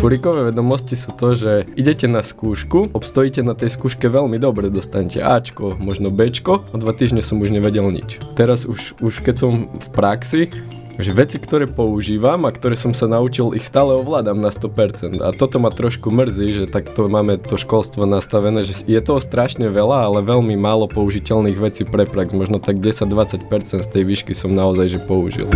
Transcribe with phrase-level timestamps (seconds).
[0.00, 5.20] Furikové vedomosti sú to, že idete na skúšku, obstojíte na tej skúške veľmi dobre, dostanete
[5.20, 8.16] Ačko, možno Bčko, o dva týždne som už nevedel nič.
[8.32, 10.48] Teraz už, už keď som v praxi,
[10.96, 15.20] že veci, ktoré používam a ktoré som sa naučil, ich stále ovládam na 100%.
[15.20, 19.68] A toto ma trošku mrzí, že takto máme to školstvo nastavené, že je toho strašne
[19.68, 22.32] veľa, ale veľmi málo použiteľných vecí pre prax.
[22.32, 25.52] Možno tak 10-20% z tej výšky som naozaj že použil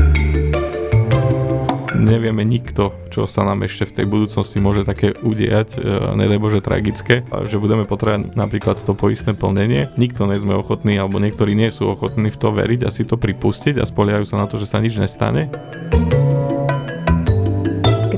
[1.95, 6.61] nevieme nikto, čo sa nám ešte v tej budúcnosti môže také udiať, e, nedaj Bože
[6.61, 9.89] tragické, že budeme potrebovať napríklad to poistné plnenie.
[9.97, 13.16] Nikto nie sme ochotní, alebo niektorí nie sú ochotní v to veriť a si to
[13.16, 15.49] pripustiť a spoliehajú sa na to, že sa nič nestane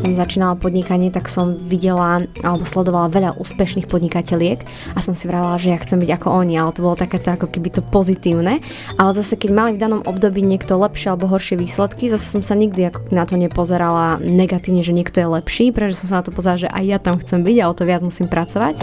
[0.07, 4.63] som začínala podnikanie, tak som videla alebo sledovala veľa úspešných podnikateľiek
[4.95, 7.51] a som si vravela, že ja chcem byť ako oni, ale to bolo takéto ako
[7.51, 8.63] keby to pozitívne.
[9.03, 12.55] Ale zase keď mali v danom období niekto lepšie alebo horšie výsledky, zase som sa
[12.55, 16.31] nikdy ako na to nepozerala negatívne, že niekto je lepší, pretože som sa na to
[16.31, 18.79] pozerala, že aj ja tam chcem byť a o to viac musím pracovať.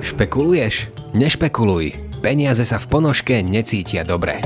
[0.00, 0.88] Špekuluješ?
[1.12, 2.16] Nešpekuluj.
[2.24, 4.40] Peniaze sa v ponožke necítia dobre.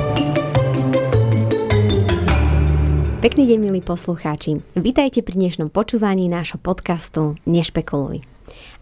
[3.24, 4.60] Pekný deň, milí poslucháči.
[4.76, 8.20] Vítajte pri dnešnom počúvaní nášho podcastu Nešpekuluj.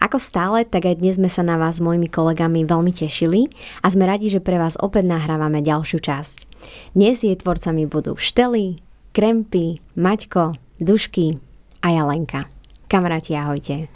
[0.02, 3.46] Ako stále, tak aj dnes sme sa na vás s mojimi kolegami veľmi tešili
[3.78, 6.58] a sme radi, že pre vás opäť nahrávame ďalšiu časť.
[6.90, 8.82] Dnes jej tvorcami budú Štely,
[9.14, 11.38] Krempy, Maťko, Dušky
[11.78, 12.50] a Jalenka.
[12.90, 13.86] Kamaráti, ahojte.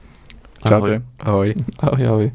[0.62, 1.02] Čaute.
[1.26, 1.58] Ahoj.
[1.82, 2.26] Ahoj, ahoj.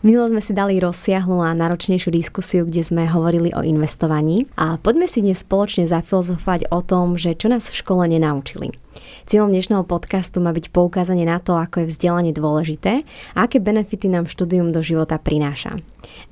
[0.00, 5.04] Minulo sme si dali rozsiahlu a náročnejšiu diskusiu, kde sme hovorili o investovaní a poďme
[5.04, 8.72] si dnes spoločne zafilozofovať o tom, že čo nás v škole nenaučili.
[9.28, 13.04] Cieľom dnešného podcastu má byť poukázanie na to, ako je vzdelanie dôležité
[13.36, 15.76] a aké benefity nám štúdium do života prináša.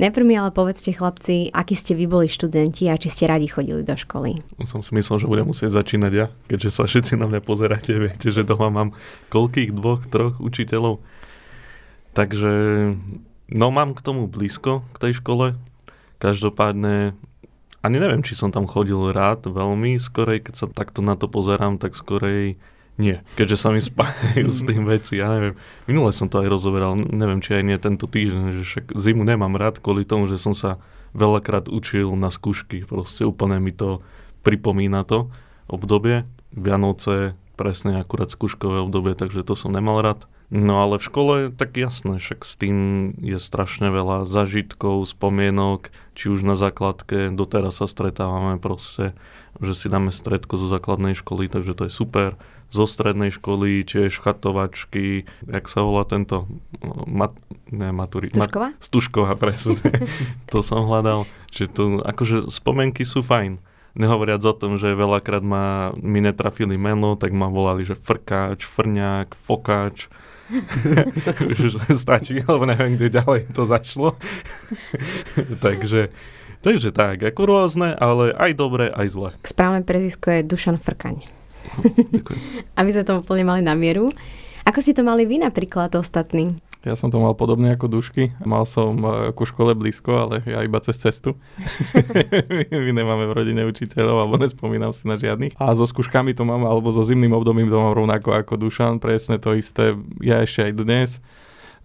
[0.00, 3.84] Najprv mi ale povedzte chlapci, akí ste vy boli študenti a či ste radi chodili
[3.84, 4.40] do školy.
[4.64, 8.32] Som si myslel, že budem musieť začínať ja, keďže sa všetci na mňa pozeráte, viete,
[8.32, 8.96] že doma mám
[9.28, 11.04] koľkých dvoch, troch učiteľov.
[12.16, 12.52] Takže
[13.48, 15.56] No mám k tomu blízko, k tej škole.
[16.20, 17.16] Každopádne
[17.78, 21.78] ani neviem, či som tam chodil rád veľmi, skorej, keď sa takto na to pozerám,
[21.78, 22.58] tak skorej
[22.98, 25.54] nie, keďže sa mi spájajú s tým veci, ja neviem.
[25.86, 29.54] Minule som to aj rozoberal, neviem, či aj nie tento týždeň, že však zimu nemám
[29.54, 30.82] rád kvôli tomu, že som sa
[31.14, 34.02] veľakrát učil na skúšky, proste úplne mi to
[34.42, 35.30] pripomína to
[35.70, 36.26] obdobie.
[36.50, 40.26] Vianoce, presne akurát skúškové obdobie, takže to som nemal rád.
[40.48, 42.76] No ale v škole tak jasné, však s tým
[43.20, 49.12] je strašne veľa zažitkov, spomienok, či už na základke, doteraz sa stretávame proste,
[49.60, 52.40] že si dáme stredko zo základnej školy, takže to je super.
[52.72, 56.48] Zo strednej školy tiež chatovačky, jak sa volá tento,
[57.04, 57.36] mat,
[57.68, 58.72] ne, maturi, Stužková?
[58.72, 59.76] Mat, Stužková, presne.
[60.52, 63.60] to som hľadal, že to, akože spomienky sú fajn.
[63.96, 69.32] Nehovoriac o tom, že veľakrát ma, mi netrafili meno, tak ma volali, že frkáč, frňák,
[69.32, 70.08] fokáč,
[71.54, 74.16] už stačí, lebo neviem, kde ďalej to zašlo.
[75.64, 76.08] takže,
[76.64, 79.30] takže tak, ako rôzne, ale aj dobre, aj zle.
[79.44, 81.24] Správne prezisko je Dušan Frkaň.
[82.74, 84.12] Aby sme to úplne mali na mieru.
[84.64, 86.56] Ako si to mali vy napríklad ostatní?
[86.86, 88.38] Ja som to mal podobne ako dušky.
[88.46, 91.34] Mal som e, ku škole blízko, ale ja iba cez cestu.
[92.70, 95.58] My nemáme v rodine učiteľov, alebo nespomínam si na žiadnych.
[95.58, 99.42] A so skúškami to mám, alebo so zimným obdobím to mám rovnako ako Dušan, presne
[99.42, 99.98] to isté.
[100.22, 101.10] Ja ešte aj dnes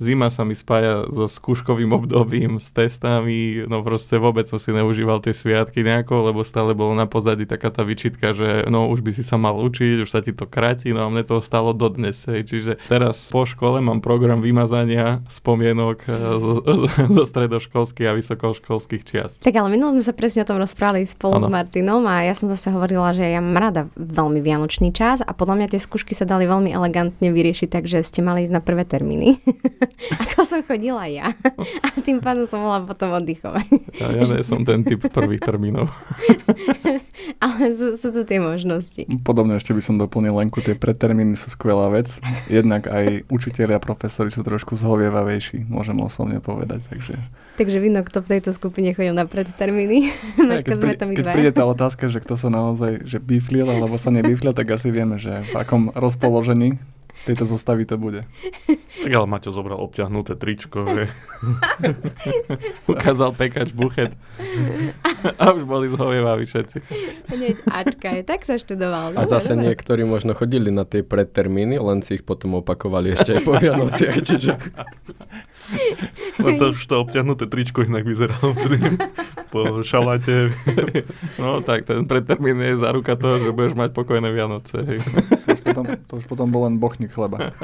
[0.01, 5.21] zima sa mi spája so skúškovým obdobím, s testami, no proste vôbec som si neužíval
[5.21, 9.11] tie sviatky nejako, lebo stále bolo na pozadí taká tá vyčitka, že no už by
[9.13, 12.25] si sa mal učiť, už sa ti to kráti, no a mne to stalo dodnes,
[12.29, 12.47] hej.
[12.47, 16.53] čiže teraz po škole mám program vymazania spomienok e, zo,
[17.21, 19.31] zo stredoškolských a vysokoškolských čias.
[19.41, 21.45] Tak ale minulo sme sa presne o tom rozprávali spolu ano.
[21.45, 25.31] s Martinom a ja som zase hovorila, že ja mám rada veľmi vianočný čas a
[25.33, 28.83] podľa mňa tie skúšky sa dali veľmi elegantne vyriešiť, takže ste mali ísť na prvé
[28.87, 29.39] termíny.
[30.23, 31.31] ako som chodila ja.
[31.83, 33.67] A tým pádom som mohla potom oddychovať.
[33.99, 35.91] Ja, ja nie som ten typ prvých termínov.
[37.43, 39.07] Ale sú, sú tu tie možnosti.
[39.23, 42.19] Podobne ešte by som doplnil Lenku, tie predtermíny sú skvelá vec.
[42.47, 46.83] Jednak aj učiteľi a profesori sú trošku zhovievavejší, môžem osobne povedať.
[46.89, 47.15] Takže
[47.53, 50.09] Takže vidno, kto v tejto skupine chodil na predtermíny.
[50.53, 54.13] Ja, keď, prí, keď príde tá otázka, že kto sa naozaj že biflil alebo sa
[54.13, 56.77] nebiflil, tak asi vieme, že v akom rozpoložení
[57.23, 58.25] tejto zostavy to bude.
[59.03, 61.03] Tak ale Maťo zobral obťahnuté tričko, že?
[62.93, 64.13] Ukázal pekač buchet.
[65.39, 66.77] A už boli zhovievaví všetci.
[67.31, 69.15] Hneď Ačka je, tak sa študoval.
[69.15, 69.71] A zase dobre.
[69.71, 74.17] niektorí možno chodili na tie predtermíny, len si ich potom opakovali ešte aj po Vianociach,
[74.19, 74.51] čiže...
[76.43, 78.51] No to to obťahnuté tričko inak vyzeralo
[79.53, 80.51] po šaláte.
[81.39, 84.81] No tak ten predtermín je záruka toho, že budeš mať pokojné Vianoce.
[84.83, 84.99] Hej.
[85.63, 87.55] Potom, to už potom bol len bochník chleba.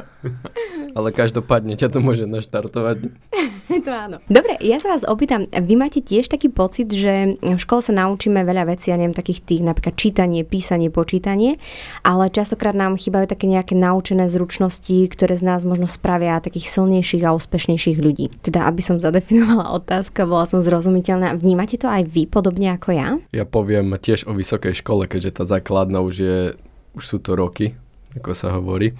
[0.97, 3.11] Ale každopádne ťa to môže naštartovať.
[3.85, 4.17] to áno.
[4.25, 8.41] Dobre, ja sa vás opýtam, vy máte tiež taký pocit, že v škole sa naučíme
[8.41, 11.61] veľa vecí, ja neviem, takých tých napríklad čítanie, písanie, počítanie,
[12.01, 17.23] ale častokrát nám chýbajú také nejaké naučené zručnosti, ktoré z nás možno spravia takých silnejších
[17.27, 18.33] a úspešnejších ľudí.
[18.41, 21.37] Teda, aby som zadefinovala otázka, bola som zrozumiteľná.
[21.37, 23.07] Vnímate to aj vy podobne ako ja?
[23.35, 26.37] Ja poviem tiež o vysokej škole, keďže tá základná už je,
[26.97, 27.77] už sú to roky,
[28.17, 28.97] ako sa hovorí.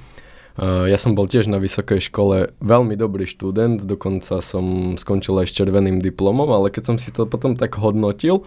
[0.60, 5.56] Ja som bol tiež na vysokej škole veľmi dobrý študent, dokonca som skončil aj s
[5.56, 8.44] červeným diplomom, ale keď som si to potom tak hodnotil,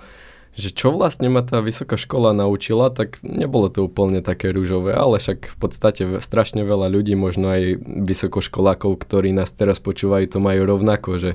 [0.53, 5.17] že čo vlastne ma tá vysoká škola naučila, tak nebolo to úplne také rúžové, ale
[5.17, 10.69] však v podstate strašne veľa ľudí, možno aj vysokoškolákov, ktorí nás teraz počúvajú, to majú
[10.69, 11.31] rovnako, že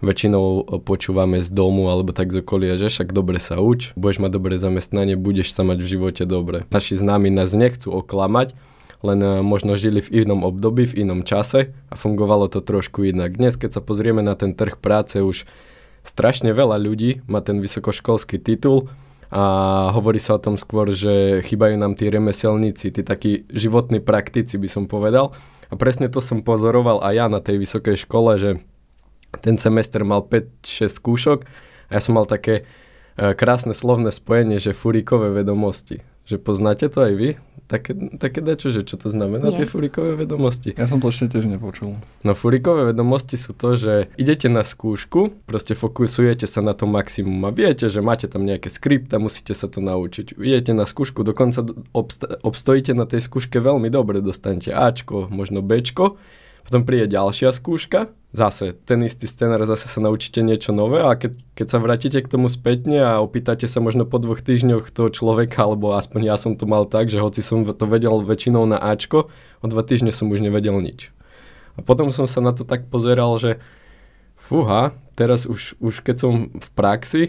[0.00, 4.32] väčšinou počúvame z domu alebo tak z okolia, že však dobre sa uč, budeš mať
[4.32, 6.64] dobré zamestnanie, budeš sa mať v živote dobre.
[6.72, 8.56] Naši známi nás nechcú oklamať,
[9.04, 13.36] len eh, možno žili v inom období, v inom čase a fungovalo to trošku inak.
[13.36, 15.44] Dnes, keď sa pozrieme na ten trh práce, už
[16.04, 18.88] strašne veľa ľudí má ten vysokoškolský titul
[19.30, 19.42] a
[19.94, 24.66] hovorí sa o tom skôr, že chýbajú nám tí remeselníci, tí takí životní praktici by
[24.66, 25.36] som povedal.
[25.70, 28.58] A presne to som pozoroval aj ja na tej vysokej škole, že
[29.38, 31.38] ten semester mal 5-6 skúšok
[31.86, 32.66] a ja som mal také
[33.14, 36.02] eh, krásne slovné spojenie, že furíkové vedomosti.
[36.26, 37.30] Že poznáte to aj vy?
[37.66, 39.62] Také, také dačo, že čo to znamená, Nie.
[39.62, 40.74] tie furikové vedomosti?
[40.74, 42.02] Ja som to ešte tiež nepočul.
[42.26, 47.46] No furikové vedomosti sú to, že idete na skúšku, proste fokusujete sa na to maximum
[47.46, 50.34] a viete, že máte tam nejaké skript a musíte sa to naučiť.
[50.34, 51.62] Idete na skúšku, dokonca
[51.94, 56.18] obsta- obstojíte na tej skúške veľmi dobre, dostanete Ačko, možno Bčko,
[56.64, 61.34] potom príde ďalšia skúška, zase ten istý scenár, zase sa naučíte niečo nové a keď,
[61.58, 65.66] keď sa vrátite k tomu spätne a opýtate sa možno po dvoch týždňoch toho človeka,
[65.66, 69.28] alebo aspoň ja som to mal tak, že hoci som to vedel väčšinou na Ačko,
[69.60, 71.10] o dva týždne som už nevedel nič.
[71.74, 73.58] A potom som sa na to tak pozeral, že
[74.38, 77.22] fúha, teraz už, už keď som v praxi,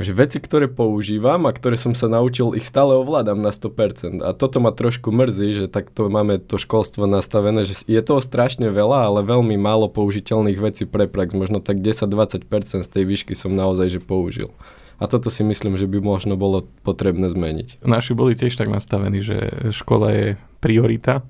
[0.00, 4.24] že veci, ktoré používam a ktoré som sa naučil, ich stále ovládam na 100%.
[4.24, 8.72] A toto ma trošku mrzí, že takto máme to školstvo nastavené, že je toho strašne
[8.72, 11.36] veľa, ale veľmi málo použiteľných vecí pre prax.
[11.36, 12.48] Možno tak 10-20%
[12.80, 14.56] z tej výšky som naozaj že použil.
[15.00, 17.84] A toto si myslím, že by možno bolo potrebné zmeniť.
[17.84, 20.26] Naši boli tiež tak nastavení, že škola je
[20.60, 21.24] priorita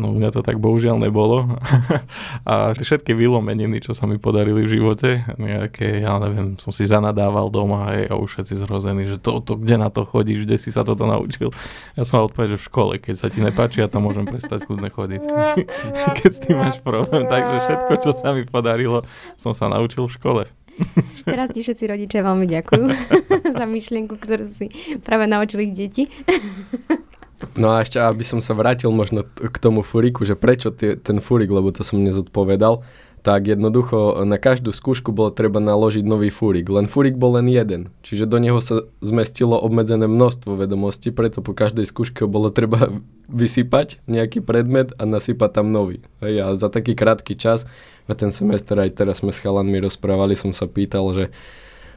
[0.00, 1.60] No u mňa to tak bohužiaľ nebolo.
[2.48, 7.52] a všetky vylomeniny, čo sa mi podarili v živote, nejaké, ja neviem, som si zanadával
[7.52, 10.72] doma hej, a už všetci zrození, že to, to, kde na to chodíš, kde si
[10.72, 11.52] sa toto naučil.
[12.00, 14.64] Ja som mal odpovedať, že v škole, keď sa ti nepáči, ja tam môžem prestať
[14.64, 15.20] kľudne chodiť.
[16.24, 17.28] keď s tým máš problém.
[17.28, 19.04] Takže všetko, čo sa mi podarilo,
[19.36, 20.42] som sa naučil v škole.
[21.28, 22.84] Teraz ti všetci rodičia veľmi ďakujú
[23.52, 24.72] za myšlienku, ktorú si
[25.04, 26.04] práve naučili ich deti.
[27.56, 31.24] No a ešte, aby som sa vrátil možno k tomu furiku, že prečo tie, ten
[31.24, 32.84] furik, lebo to som nezodpovedal,
[33.20, 36.72] tak jednoducho na každú skúšku bolo treba naložiť nový furik.
[36.72, 41.52] Len furik bol len jeden, čiže do neho sa zmestilo obmedzené množstvo vedomostí, preto po
[41.52, 42.88] každej skúške bolo treba
[43.28, 46.00] vysypať nejaký predmet a nasypať tam nový.
[46.24, 47.68] Hej, a za taký krátky čas,
[48.10, 51.24] ten semester aj teraz sme s chalanmi rozprávali, som sa pýtal, že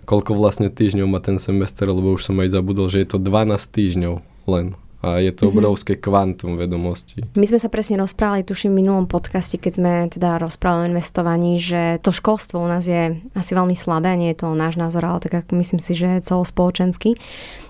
[0.05, 3.57] koľko vlastne týždňov má ten semester, lebo už som aj zabudol, že je to 12
[3.57, 5.59] týždňov len a je to mhm.
[5.59, 7.27] obrovské kvantum vedomostí.
[7.35, 11.59] My sme sa presne rozprávali, tuším, v minulom podcaste, keď sme teda rozprávali o investovaní,
[11.59, 15.19] že to školstvo u nás je asi veľmi slabé, nie je to náš názor, ale
[15.19, 17.19] tak myslím si, že celospoločenský.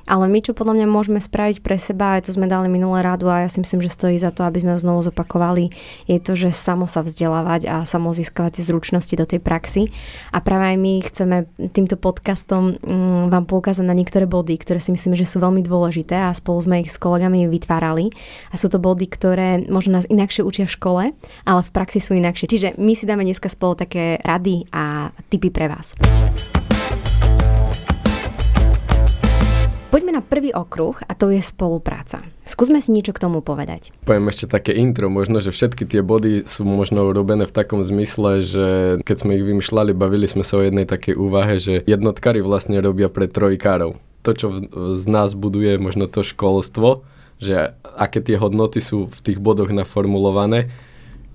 [0.03, 3.31] Ale my, čo podľa mňa môžeme spraviť pre seba, aj to sme dali minulé rádu
[3.31, 5.71] a ja si myslím, že stojí za to, aby sme ho znovu zopakovali,
[6.11, 9.95] je to, že samo sa vzdelávať a samo získavať tie zručnosti do tej praxi.
[10.35, 11.37] A práve aj my chceme
[11.71, 16.19] týmto podcastom mm, vám poukázať na niektoré body, ktoré si myslíme, že sú veľmi dôležité
[16.19, 18.11] a spolu sme ich s kolegami vytvárali.
[18.51, 21.03] A sú to body, ktoré možno nás inakšie učia v škole,
[21.47, 22.51] ale v praxi sú inakšie.
[22.51, 25.95] Čiže my si dáme dneska spolu také rady a tipy pre vás.
[29.93, 32.25] Poďme na prvý okruh a to je spolupráca.
[32.49, 33.93] Skúsme si niečo k tomu povedať.
[34.09, 38.41] Poviem ešte také intro, možno, že všetky tie body sú možno robené v takom zmysle,
[38.41, 38.65] že
[39.05, 43.05] keď sme ich vymýšľali, bavili sme sa o jednej takej úvahe, že jednotkári vlastne robia
[43.05, 44.01] pre trojkárov.
[44.25, 44.65] To, čo
[44.97, 47.05] z nás buduje možno to školstvo,
[47.37, 50.73] že aké tie hodnoty sú v tých bodoch naformulované,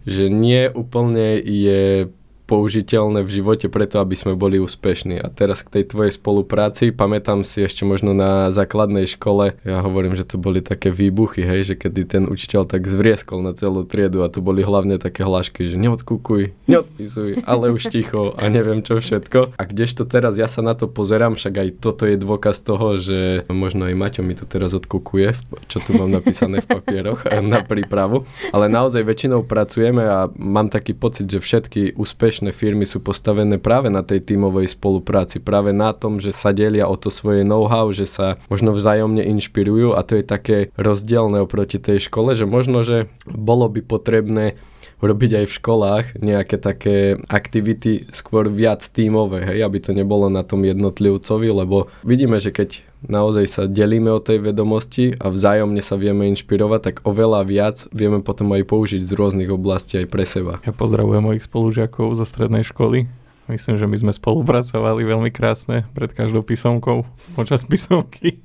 [0.02, 2.10] že nie úplne je
[2.48, 5.20] použiteľné v živote preto, aby sme boli úspešní.
[5.20, 10.16] A teraz k tej tvojej spolupráci, pamätám si ešte možno na základnej škole, ja hovorím,
[10.16, 14.24] že to boli také výbuchy, hej, že kedy ten učiteľ tak zvrieskol na celú triedu
[14.24, 18.96] a to boli hlavne také hlášky, že neodkúkuj, neodpisuj, ale už ticho a neviem čo
[18.96, 19.60] všetko.
[19.60, 23.44] A kdežto teraz ja sa na to pozerám, však aj toto je dôkaz toho, že
[23.52, 25.36] možno aj Maťo mi to teraz odkúkuje,
[25.68, 28.24] čo tu mám napísané v papieroch na prípravu,
[28.56, 33.90] ale naozaj väčšinou pracujeme a mám taký pocit, že všetky úspešné firmy sú postavené práve
[33.90, 38.06] na tej tímovej spolupráci, práve na tom, že sa delia o to svoje know-how, že
[38.06, 43.10] sa možno vzájomne inšpirujú a to je také rozdielne oproti tej škole, že možno, že
[43.26, 44.54] bolo by potrebné
[44.98, 50.42] robiť aj v školách nejaké také aktivity skôr viac tímové, hej, aby to nebolo na
[50.42, 55.94] tom jednotlivcovi, lebo vidíme, že keď naozaj sa delíme o tej vedomosti a vzájomne sa
[55.94, 60.58] vieme inšpirovať, tak oveľa viac vieme potom aj použiť z rôznych oblastí aj pre seba.
[60.66, 63.06] Ja pozdravujem mojich spolužiakov zo strednej školy
[63.48, 68.44] Myslím, že my sme spolupracovali veľmi krásne pred každou písomkou, počas písomky.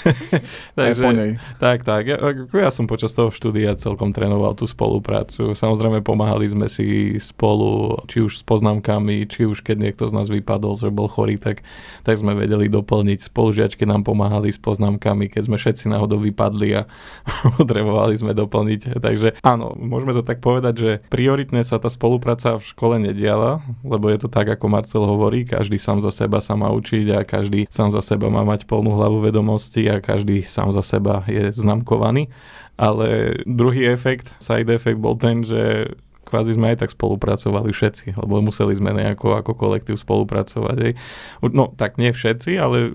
[0.80, 1.36] Takže, po nej.
[1.60, 2.08] Tak, tak.
[2.08, 2.16] Ja,
[2.48, 5.52] ja som počas toho štúdia celkom trénoval tú spoluprácu.
[5.52, 10.32] Samozrejme pomáhali sme si spolu, či už s poznámkami, či už keď niekto z nás
[10.32, 11.60] vypadol, že bol chorý, tak,
[12.00, 13.28] tak sme vedeli doplniť.
[13.28, 16.88] Spolužiačky nám pomáhali s poznámkami, keď sme všetci náhodou vypadli a
[17.60, 18.96] potrebovali sme doplniť.
[18.96, 24.08] Takže áno, môžeme to tak povedať, že prioritne sa tá spolupráca v škole nediala, lebo
[24.08, 27.66] je to tak, ako Marcel hovorí, každý sám za seba sa má učiť a každý
[27.66, 32.30] sám za seba má mať plnú hlavu vedomosti a každý sám za seba je znamkovaný.
[32.78, 35.92] Ale druhý efekt, side efekt bol ten, že
[36.32, 40.76] kvázi sme aj tak spolupracovali všetci, lebo museli sme nejako ako kolektív spolupracovať.
[40.80, 40.92] Hej.
[41.44, 42.88] No tak nie všetci, ale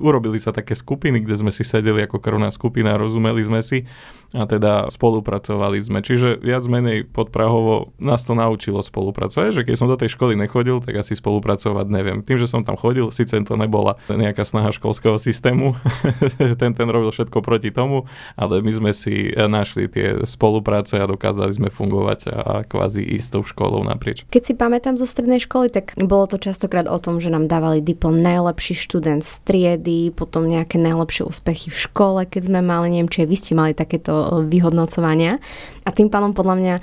[0.00, 3.84] urobili sa také skupiny, kde sme si sedeli ako krvná skupina, rozumeli sme si
[4.32, 6.00] a teda spolupracovali sme.
[6.00, 10.80] Čiže viac menej podprahovo nás to naučilo spolupracovať, že keď som do tej školy nechodil,
[10.80, 12.24] tak asi spolupracovať neviem.
[12.24, 15.76] Tým, že som tam chodil, síce to nebola nejaká snaha školského systému,
[16.60, 21.52] ten ten robil všetko proti tomu, ale my sme si našli tie spolupráce a dokázali
[21.52, 24.24] sme fungovať a kvázi istou školou naprieč.
[24.30, 27.84] Keď si pamätám zo strednej školy, tak bolo to častokrát o tom, že nám dávali
[27.84, 33.10] diplom najlepší študent z triedy, potom nejaké najlepšie úspechy v škole, keď sme mali, neviem,
[33.10, 35.38] či vy ste mali takéto vyhodnocovania.
[35.86, 36.74] A tým pádom podľa mňa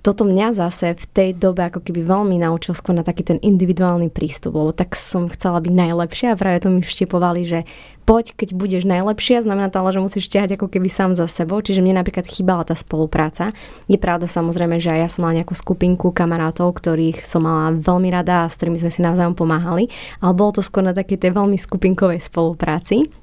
[0.00, 4.08] toto mňa zase v tej dobe ako keby veľmi naučil skôr na taký ten individuálny
[4.08, 7.68] prístup, lebo tak som chcela byť najlepšia a práve to mi vštepovali, že
[8.08, 11.60] poď, keď budeš najlepšia, znamená to ale, že musíš ťahať ako keby sám za sebou,
[11.60, 13.52] čiže mne napríklad chýbala tá spolupráca.
[13.92, 18.08] Je pravda samozrejme, že aj ja som mala nejakú skupinku kamarátov, ktorých som mala veľmi
[18.08, 19.92] rada a s ktorými sme si navzájom pomáhali,
[20.24, 23.19] ale bolo to skôr na takej tej veľmi skupinkovej spolupráci.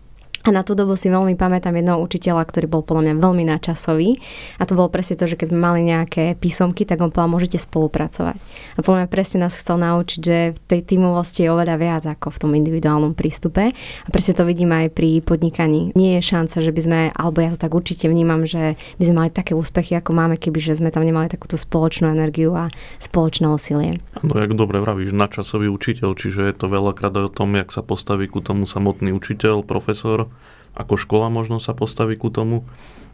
[0.47, 4.15] A na tú dobu si veľmi pamätám jedného učiteľa, ktorý bol podľa mňa veľmi načasový.
[4.55, 7.59] A to bolo presne to, že keď sme mali nejaké písomky, tak on povedal, môžete
[7.59, 8.39] spolupracovať.
[8.39, 12.31] A podľa mňa presne nás chcel naučiť, že v tej tímovosti je oveľa viac ako
[12.31, 13.75] v tom individuálnom prístupe.
[13.75, 15.91] A presne to vidím aj pri podnikaní.
[15.99, 19.27] Nie je šanca, že by sme, alebo ja to tak určite vnímam, že by sme
[19.27, 22.71] mali také úspechy, ako máme, keby že sme tam nemali takúto spoločnú energiu a
[23.03, 23.99] spoločné úsilie.
[24.23, 28.31] No, jak dobre vravíš, načasový učiteľ, čiže je to veľakrát o tom, jak sa postaví
[28.31, 30.31] ku tomu samotný učiteľ, profesor,
[30.77, 32.63] ako škola možno sa postaví ku tomu,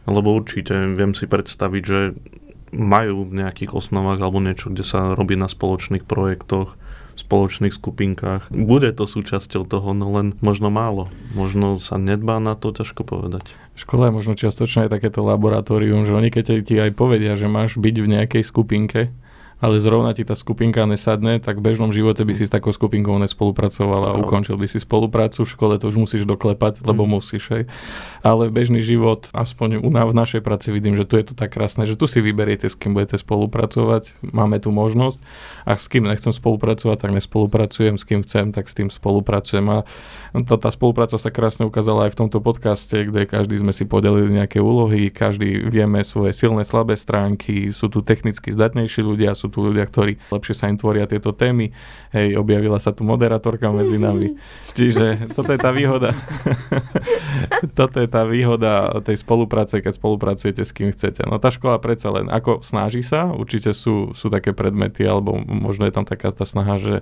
[0.04, 2.12] lebo určite viem si predstaviť, že
[2.74, 6.76] majú v nejakých osnovách alebo niečo, kde sa robí na spoločných projektoch,
[7.14, 8.50] spoločných skupinkách.
[8.50, 11.08] Bude to súčasťou toho, no len možno málo.
[11.32, 13.46] Možno sa nedbá na to, ťažko povedať.
[13.78, 17.78] Škola je možno čiastočne aj takéto laboratórium, že oni keď ti aj povedia, že máš
[17.78, 19.14] byť v nejakej skupinke,
[19.62, 23.16] ale zrovna ti tá skupinka nesadne, tak v bežnom živote by si s takou skupinkou
[23.22, 24.26] nespolupracoval a no.
[24.26, 25.46] ukončil by si spoluprácu.
[25.46, 27.10] V škole to už musíš doklepať, lebo mm.
[27.10, 27.44] musíš.
[27.50, 27.64] Hej.
[28.20, 31.54] Ale bežný život, aspoň u nás v našej práci vidím, že tu je to tak
[31.56, 34.20] krásne, že tu si vyberiete, s kým budete spolupracovať.
[34.34, 35.18] Máme tu možnosť.
[35.64, 37.96] A s kým nechcem spolupracovať, tak nespolupracujem.
[37.96, 39.66] S kým chcem, tak s tým spolupracujem.
[39.70, 39.78] A
[40.44, 44.34] tá, tá spolupráca sa krásne ukázala aj v tomto podcaste, kde každý sme si podelili
[44.34, 49.64] nejaké úlohy, každý vieme svoje silné, slabé stránky, sú tu technicky zdatnejší ľudia, sú tu
[49.64, 51.72] ľudia, ktorí lepšie sa im tvoria tieto témy.
[52.14, 54.38] Hej, objavila sa tu moderátorka medzi nami.
[54.78, 56.14] Čiže toto je tá výhoda.
[57.78, 61.26] toto je tá výhoda tej spolupráce, keď spolupracujete s kým chcete.
[61.26, 65.86] No tá škola predsa len, ako snaží sa, určite sú, sú také predmety, alebo možno
[65.88, 66.94] je tam taká tá snaha, že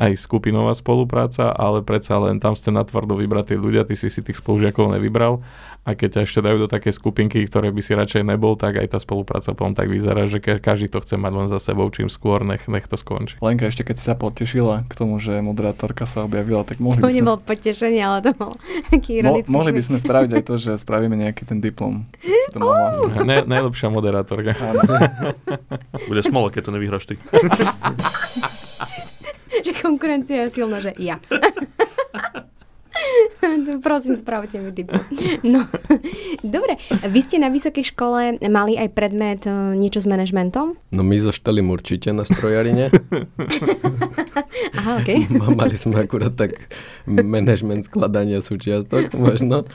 [0.00, 4.40] aj skupinová spolupráca, ale predsa len tam ste natvrdo vybratí ľudia, ty si si tých
[4.40, 5.44] spolužiakov nevybral
[5.84, 8.96] a keď ťa ešte dajú do také skupinky, ktoré by si radšej nebol, tak aj
[8.96, 12.40] tá spolupráca potom tak vyzerá, že každý to chce mať len za sebou, čím skôr
[12.40, 13.36] nech, nech to skončí.
[13.44, 17.08] Lenka, ešte keď si sa potešila k tomu, že moderátorka sa objavila, tak mohli To
[17.08, 18.56] by sme, nebol potešenie, ale to bol
[18.92, 22.08] taký mo- mohli by sme spraviť aj to, že spravíme nejaký ten diplom.
[22.56, 23.20] To mohla.
[23.20, 24.56] Ne, najlepšia moderátorka.
[26.08, 27.20] Bude smola, keď to nevyhráš ty.
[29.68, 31.20] že konkurencia je silná, že ja.
[33.86, 34.98] Prosím, spravte mi typu.
[35.42, 35.66] No,
[36.44, 36.78] dobre.
[36.90, 40.78] Vy ste na vysokej škole mali aj predmet e, niečo s manažmentom?
[40.94, 42.90] No my so Štelím určite na strojarine.
[44.78, 45.28] Aha, okej.
[45.60, 46.70] Mali sme akurát tak
[47.06, 49.66] management skladania súčiastok možno.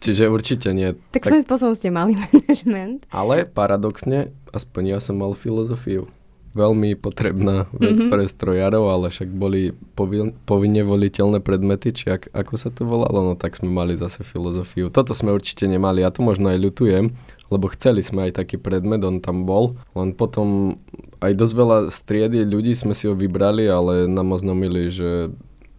[0.00, 0.96] Čiže určite nie.
[1.12, 3.04] Tak svojím spôsobom ste mali manažment.
[3.12, 6.08] Ale paradoxne, aspoň ja som mal filozofiu.
[6.56, 8.08] Veľmi potrebná vec Mhm.
[8.08, 8.10] mm-hmm.
[8.10, 13.20] pre strojárov, ale však boli povin- povinne voliteľné predmety, či ak, ako sa to volalo,
[13.22, 14.88] no tak sme mali zase filozofiu.
[14.88, 17.12] Toto sme určite nemali, ja to možno aj ľutujem,
[17.46, 20.80] lebo chceli sme aj taký predmet, on tam bol, len potom
[21.20, 25.28] aj dosť veľa striedy ľudí sme si ho vybrali, ale nám oznámili, že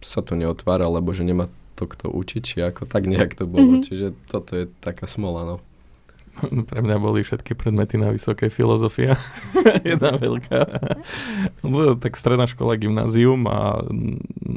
[0.00, 3.78] sa to neotvára, lebo že nemá to kto učiť, či ako tak nejak to bolo.
[3.78, 3.82] Mhm.
[3.82, 5.56] Čiže toto je taká smola, no.
[6.70, 9.18] Pre mňa boli všetky predmety na vysokej filozofia.
[9.88, 10.60] Jedna veľká.
[11.64, 13.82] Bolo tak stredná škola, gymnázium a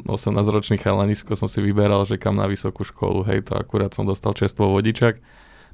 [0.06, 4.34] 18-ročný chalanisko som si vyberal, že kam na vysokú školu, hej, to akurát som dostal
[4.36, 5.18] čerstvo vodičak,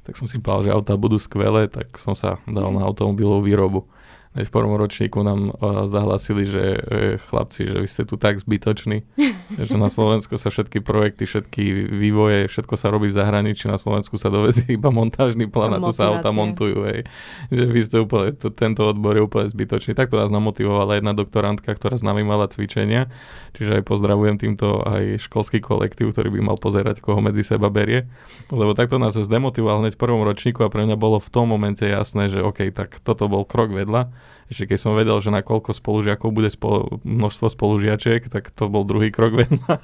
[0.07, 3.81] tak som si povedal, že autá budú skvelé, tak som sa dal na automobilovú výrobu.
[4.29, 8.37] Hneď v prvom ročníku nám uh, zahlasili, že e, chlapci, že vy ste tu tak
[8.37, 9.01] zbytoční,
[9.67, 14.21] že na Slovensku sa všetky projekty, všetky vývoje, všetko sa robí v zahraničí, na Slovensku
[14.21, 17.09] sa dovezie iba montážny plán a tu sa auta montujú, hej.
[17.49, 19.97] Že vy ste úplne, to, tento odbor je úplne zbytočný.
[19.97, 23.09] Takto nás namotivovala jedna doktorantka, ktorá s nami mala cvičenia,
[23.57, 28.05] čiže aj pozdravujem týmto aj školský kolektív, ktorý by mal pozerať, koho medzi seba berie.
[28.53, 31.81] Lebo takto nás zdemotivoval hneď v prvom ročníku a pre mňa bolo v tom momente
[31.81, 34.28] jasné, že OK, tak toto bol krok vedľa.
[34.49, 38.81] Ešte keď som vedel, že na koľko spolužiakov bude spolo, množstvo spolužiačiek, tak to bol
[38.81, 39.77] druhý krok vedľa.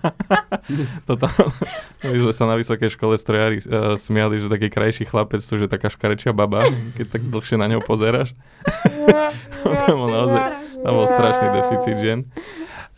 [1.07, 1.29] Toto,
[2.09, 5.69] my sme sa na vysokej škole strojári uh, smiali, že taký krajší chlapec, to že
[5.69, 6.65] taká škarečia baba,
[6.97, 8.33] keď tak dlhšie na ňou pozeráš.
[9.85, 10.41] tam, bol naozaj,
[10.81, 12.19] tam bol strašný deficit žien.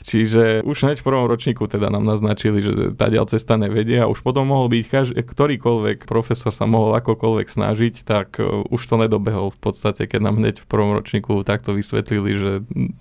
[0.07, 4.23] Čiže už hneď v prvom ročníku teda nám naznačili, že tá ďal cesta nevedia už
[4.23, 9.51] potom mohol byť každý, ktorýkoľvek profesor sa mohol akokoľvek snažiť, tak uh, už to nedobehol
[9.51, 12.51] v podstate, keď nám hneď v prvom ročníku takto vysvetlili, že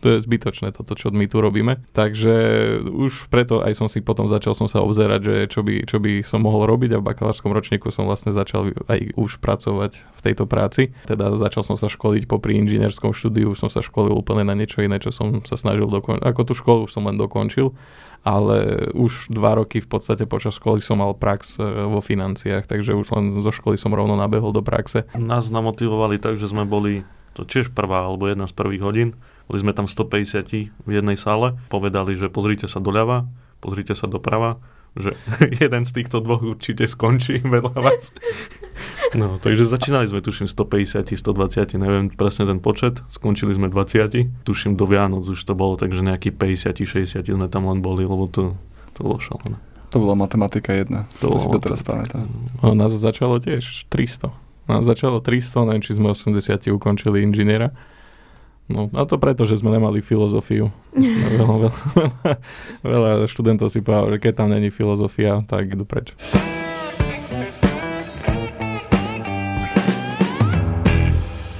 [0.03, 1.79] to je zbytočné toto, čo my tu robíme.
[1.95, 2.35] Takže
[2.83, 6.27] už preto aj som si potom začal som sa obzerať, že čo by, čo by
[6.27, 10.51] som mohol robiť a v bakalárskom ročníku som vlastne začal aj už pracovať v tejto
[10.51, 10.91] práci.
[11.07, 14.83] Teda začal som sa školiť popri inžinierskom štúdiu, už som sa školil úplne na niečo
[14.83, 16.27] iné, čo som sa snažil dokončiť.
[16.27, 17.77] Ako tú školu už som len dokončil,
[18.25, 22.97] ale už dva roky v podstate počas školy som mal prax e, vo financiách, takže
[22.97, 25.05] už len zo školy som rovno nabehol do praxe.
[25.15, 27.05] Nás namotivovali tak, že sme boli
[27.37, 29.09] to tiež prvá alebo jedna z prvých hodín.
[29.47, 31.55] Boli sme tam 150 v jednej sále.
[31.69, 33.29] Povedali, že pozrite sa doľava,
[33.61, 34.59] pozrite sa doprava,
[34.97, 35.15] že
[35.63, 38.11] jeden z týchto dvoch určite skončí vedľa vás.
[39.17, 43.01] No, takže začínali sme, tuším, 150, 120, neviem presne ten počet.
[43.09, 47.65] Skončili sme 20, tuším, do Vianoc už to bolo, takže nejaký 50, 60 sme tam
[47.73, 48.53] len boli, lebo to,
[48.93, 49.57] to bolo šalené.
[49.89, 51.09] To bola matematika jedna.
[51.25, 52.29] To To, si doteraz pamätám.
[52.61, 54.29] No, nás začalo tiež 300.
[54.69, 57.73] Nás začalo 300, neviem, či sme 80 ukončili inžiniera.
[58.67, 60.75] No a to preto, že sme nemali filozofiu.
[60.99, 61.73] Veľa, veľa,
[62.99, 66.11] veľa študentov si povedal, že keď tam není filozofia, tak idú preč.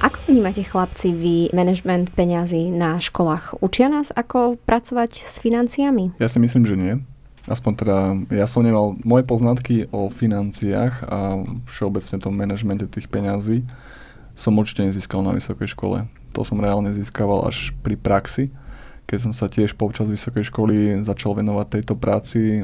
[0.03, 3.63] Ako vnímate chlapci vy management peňazí na školách?
[3.63, 6.19] Učia nás, ako pracovať s financiami?
[6.19, 6.93] Ja si myslím, že nie.
[7.47, 7.97] Aspoň teda,
[8.35, 11.39] ja som nemal moje poznatky o financiách a
[11.71, 13.63] všeobecne tom manažmente tých peňazí
[14.35, 16.11] som určite nezískal na vysokej škole.
[16.37, 18.53] To som reálne získaval až pri praxi,
[19.09, 22.61] keď som sa tiež počas vysokej školy začal venovať tejto práci.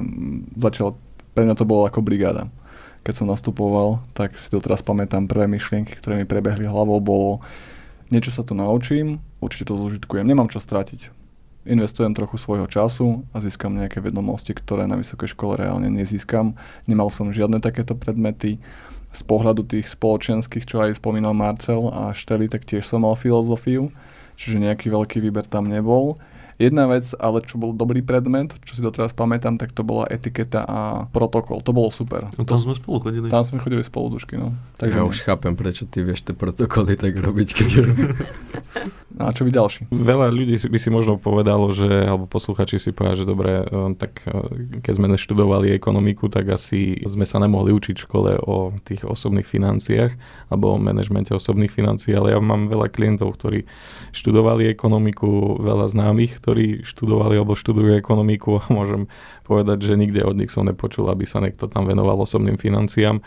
[0.53, 0.93] Začal,
[1.33, 2.53] pre mňa to bolo ako brigáda.
[3.01, 7.41] Keď som nastupoval, tak si to teraz pamätám, prvé myšlienky, ktoré mi prebehli hlavou, bolo
[8.13, 11.23] niečo sa tu naučím, určite to zúžitkujem, nemám čo stratiť
[11.63, 16.59] investujem trochu svojho času a získam nejaké vedomosti, ktoré na vysokej škole reálne nezískam.
[16.87, 18.59] Nemal som žiadne takéto predmety.
[19.13, 23.93] Z pohľadu tých spoločenských, čo aj spomínal Marcel a Šteli, tak tiež som mal filozofiu,
[24.35, 26.17] čiže nejaký veľký výber tam nebol.
[26.61, 30.61] Jedna vec, ale čo bol dobrý predmet, čo si doteraz pamätám, tak to bola etiketa
[30.61, 31.65] a protokol.
[31.65, 32.29] To bolo super.
[32.37, 33.27] No tam sme spolu chodili.
[33.33, 34.53] Tam sme chodili spolu dušky, no.
[34.77, 37.69] Takže ja už chápem, prečo ty vieš tie protokoly tak robiť, keď
[39.21, 39.93] A čo by ďalší?
[39.93, 44.25] Veľa ľudí by si možno povedalo, že, alebo posluchači si povedia, že dobre, e, tak
[44.25, 49.05] e, keď sme študovali ekonomiku, tak asi sme sa nemohli učiť v škole o tých
[49.05, 50.17] osobných financiách
[50.49, 53.69] alebo o manažmente osobných financií, ale ja mám veľa klientov, ktorí
[54.17, 59.05] študovali ekonomiku, veľa známych, ktorí študovali alebo študujú ekonomiku a môžem
[59.45, 63.21] povedať, že nikde od nich som nepočul, aby sa niekto tam venoval osobným financiám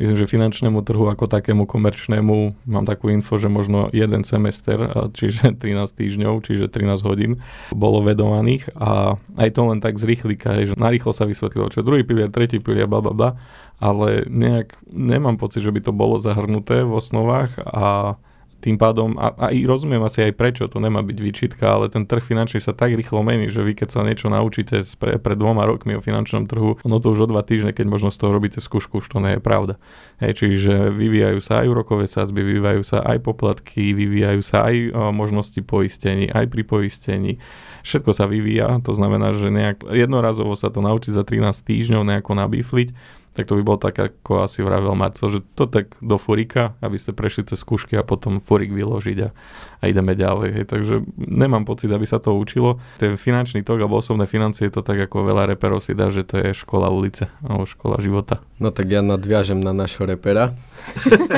[0.00, 4.80] myslím, že finančnému trhu ako takému komerčnému mám takú info, že možno jeden semester,
[5.12, 10.56] čiže 13 týždňov, čiže 13 hodín bolo vedovaných a aj to len tak z rýchlika,
[10.64, 13.30] že narýchlo sa vysvetlilo, čo druhý pilier, tretí pilier, bla bla bla,
[13.76, 18.16] ale nejak nemám pocit, že by to bolo zahrnuté v osnovách a
[18.60, 22.20] tým pádom, a, a rozumiem asi aj prečo, to nemá byť výčitka, ale ten trh
[22.20, 25.96] finančný sa tak rýchlo mení, že vy keď sa niečo naučíte pre, pred dvoma rokmi
[25.96, 29.00] o finančnom trhu, ono to už o dva týždne, keď možno z toho robíte skúšku,
[29.00, 29.80] už to nie je pravda.
[30.20, 35.10] Hej, čiže vyvíjajú sa aj úrokové sázby, vyvíjajú sa aj poplatky, vyvíjajú sa aj o,
[35.16, 37.32] možnosti poistení, aj pri poistení.
[37.80, 42.36] Všetko sa vyvíja, to znamená, že nejak jednorazovo sa to naučiť za 13 týždňov nejako
[42.36, 42.92] nabífliť,
[43.30, 46.98] tak to by bol tak, ako asi vravel Marcel, že to tak do furika, aby
[46.98, 49.30] ste prešli cez skúšky a potom furik vyložiť a,
[49.78, 50.48] a ideme ďalej.
[50.50, 50.64] Hej.
[50.66, 52.82] Takže nemám pocit, aby sa to učilo.
[52.98, 56.26] Ten finančný tok alebo osobné financie je to tak, ako veľa reperov si dá, že
[56.26, 58.42] to je škola ulice alebo škola života.
[58.58, 60.58] No tak ja nadviažem na našho repera.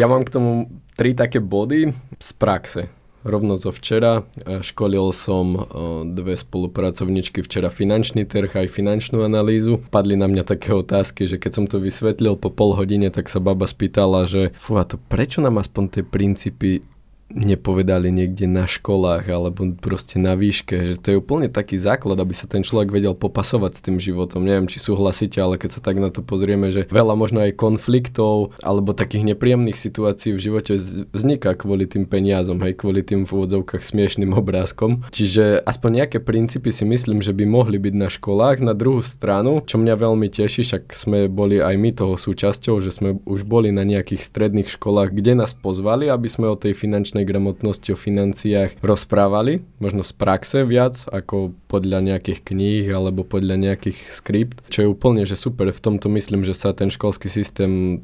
[0.00, 2.88] ja mám k tomu tri také body z praxe
[3.22, 4.24] rovno zo včera.
[4.64, 5.60] Školil som e,
[6.08, 9.80] dve spolupracovničky včera finančný trh aj finančnú analýzu.
[9.92, 13.42] Padli na mňa také otázky, že keď som to vysvetlil po pol hodine, tak sa
[13.42, 16.84] baba spýtala, že fú, a to prečo nám aspoň tie princípy
[17.30, 22.34] nepovedali niekde na školách alebo proste na výške, že to je úplne taký základ, aby
[22.34, 24.42] sa ten človek vedel popasovať s tým životom.
[24.42, 28.54] Neviem, či súhlasíte, ale keď sa tak na to pozrieme, že veľa možno aj konfliktov
[28.60, 30.72] alebo takých nepríjemných situácií v živote
[31.14, 35.06] vzniká kvôli tým peniazom, hej, kvôli tým v úvodzovkách smiešným obrázkom.
[35.14, 38.58] Čiže aspoň nejaké princípy si myslím, že by mohli byť na školách.
[38.60, 42.90] Na druhú stranu, čo mňa veľmi teší, však sme boli aj my toho súčasťou, že
[42.90, 47.19] sme už boli na nejakých stredných školách, kde nás pozvali, aby sme o tej finančnej
[47.20, 53.56] finančnej gramotnosti, o financiách rozprávali, možno z praxe viac, ako podľa nejakých kníh alebo podľa
[53.60, 55.68] nejakých skript, čo je úplne že super.
[55.68, 58.02] V tomto myslím, že sa ten školský systém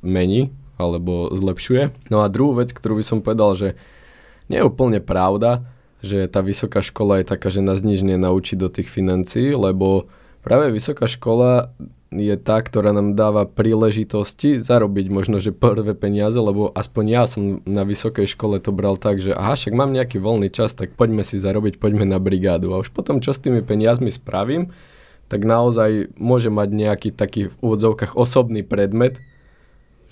[0.00, 0.50] mení
[0.80, 2.10] alebo zlepšuje.
[2.10, 3.68] No a druhú vec, ktorú by som povedal, že
[4.48, 5.64] nie je úplne pravda,
[6.04, 10.08] že tá vysoká škola je taká, že nás nič nenaučí do tých financií, lebo
[10.44, 11.72] práve vysoká škola
[12.14, 17.58] je tá, ktorá nám dáva príležitosti zarobiť možno, že prvé peniaze, lebo aspoň ja som
[17.66, 21.26] na vysokej škole to bral tak, že aha, však mám nejaký voľný čas, tak poďme
[21.26, 22.70] si zarobiť, poďme na brigádu.
[22.70, 24.70] A už potom, čo s tými peniazmi spravím,
[25.26, 29.18] tak naozaj môže mať nejaký taký v úvodzovkách osobný predmet,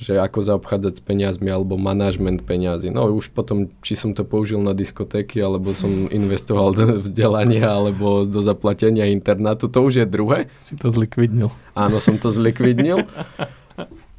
[0.02, 2.90] že ako zaobchádzať s peniazmi alebo manažment peniazy.
[2.90, 8.26] No už potom, či som to použil na diskotéky, alebo som investoval do vzdelania, alebo
[8.26, 10.50] do zaplatenia internátu, to už je druhé.
[10.66, 11.54] Si to zlikvidnil.
[11.78, 13.06] Áno, som to zlikvidnil.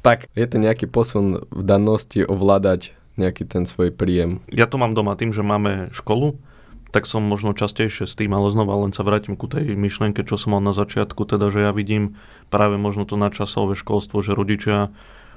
[0.06, 4.42] tak je to nejaký posun v danosti ovládať nejaký ten svoj príjem.
[4.50, 6.34] Ja to mám doma tým, že máme školu,
[6.94, 10.38] tak som možno častejšie s tým, ale znova len sa vrátim ku tej myšlienke, čo
[10.38, 12.14] som mal na začiatku, teda, že ja vidím
[12.54, 14.94] práve možno to nadčasové školstvo, že rodičia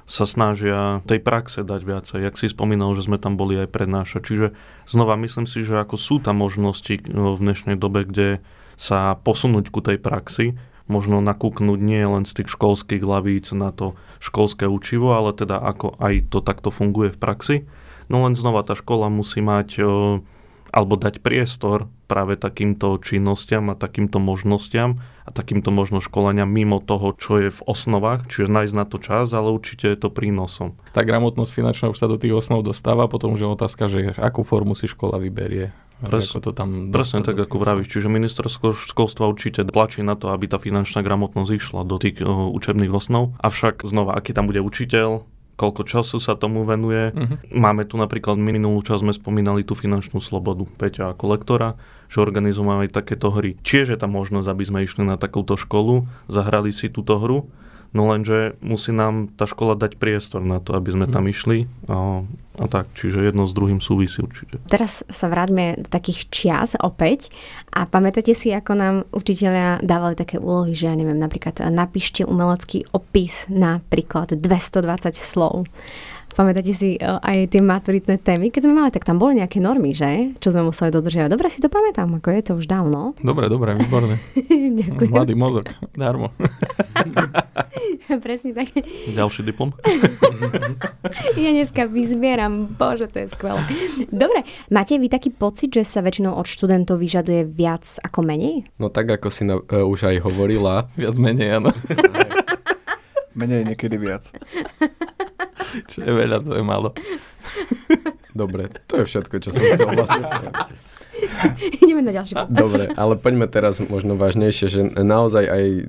[0.08, 2.18] sa snažia tej praxe dať viacej.
[2.24, 4.20] Jak si spomínal, že sme tam boli aj prednášať.
[4.24, 4.46] Čiže
[4.88, 8.40] znova myslím si, že ako sú tam možnosti no, v dnešnej dobe, kde
[8.80, 10.56] sa posunúť ku tej praxi,
[10.88, 16.00] možno nakúknúť nie len z tých školských hlavíc na to školské učivo, ale teda ako
[16.00, 17.56] aj to takto funguje v praxi.
[18.08, 19.84] No len znova tá škola musí mať
[20.68, 25.00] alebo dať priestor práve takýmto činnostiam a takýmto možnostiam
[25.38, 29.54] takýmto možno školeniam mimo toho, čo je v osnovách, čiže nájsť na to čas, ale
[29.54, 30.74] určite je to prínosom.
[30.90, 34.42] Tá gramotnosť finančná už sa do tých osnov dostáva, potom už je otázka, že akú
[34.42, 35.70] formu si škola vyberie.
[35.98, 37.90] Pres, ako to tam presne tak, ako vravíš.
[37.90, 42.46] Čiže ministerstvo školstva určite tlačí na to, aby tá finančná gramotnosť išla do tých uh,
[42.54, 43.34] učebných osnov.
[43.42, 45.26] Avšak znova, aký tam bude učiteľ,
[45.58, 47.10] koľko času sa tomu venuje.
[47.10, 47.42] Uh-huh.
[47.50, 51.74] Máme tu napríklad minulú časť sme spomínali tú finančnú slobodu Peťa ako lektora,
[52.08, 53.54] že organizujeme aj takéto hry.
[53.60, 57.46] Čiže je tam možnosť, aby sme išli na takúto školu, zahrali si túto hru
[57.88, 61.32] No lenže musí nám tá škola dať priestor na to, aby sme tam mhm.
[61.32, 62.20] išli a,
[62.60, 64.60] a tak, čiže jedno s druhým súvisí určite.
[64.68, 67.32] Teraz sa vráťme do takých čias opäť
[67.72, 72.84] a pamätáte si, ako nám učiteľia dávali také úlohy, že ja neviem, napríklad napíšte umelecký
[72.92, 75.64] opis napríklad 220 slov
[76.38, 78.54] Pamätáte si e, aj tie maturitné témy?
[78.54, 80.38] Keď sme mali, tak tam boli nejaké normy, že?
[80.38, 81.34] Čo sme museli dodržiavať.
[81.34, 83.18] Dobre si to pamätám, ako je to už dávno.
[83.18, 84.22] Dobre, dobre, výborné.
[84.78, 85.10] Ďakujem.
[85.10, 85.66] Mladý mozog,
[85.98, 86.30] darmo.
[88.24, 88.70] Presne tak.
[89.10, 89.74] Ďalší diplom?
[91.34, 93.64] Ja dneska vyzbieram, bože, to je skvelé.
[94.12, 98.68] Dobre, máte vy taký pocit, že sa väčšinou od študentov vyžaduje viac ako menej?
[98.76, 101.70] No tak, ako si na, uh, už aj hovorila, Viac menej, áno.
[103.34, 104.30] Menej niekedy viac.
[105.90, 106.90] Čo je veľa, to je málo.
[108.40, 110.24] dobre, to je všetko, čo som chcel vlastne.
[111.82, 112.48] Ideme na ďalší bod.
[112.50, 115.82] Dobre, ale poďme teraz možno vážnejšie, že naozaj aj e,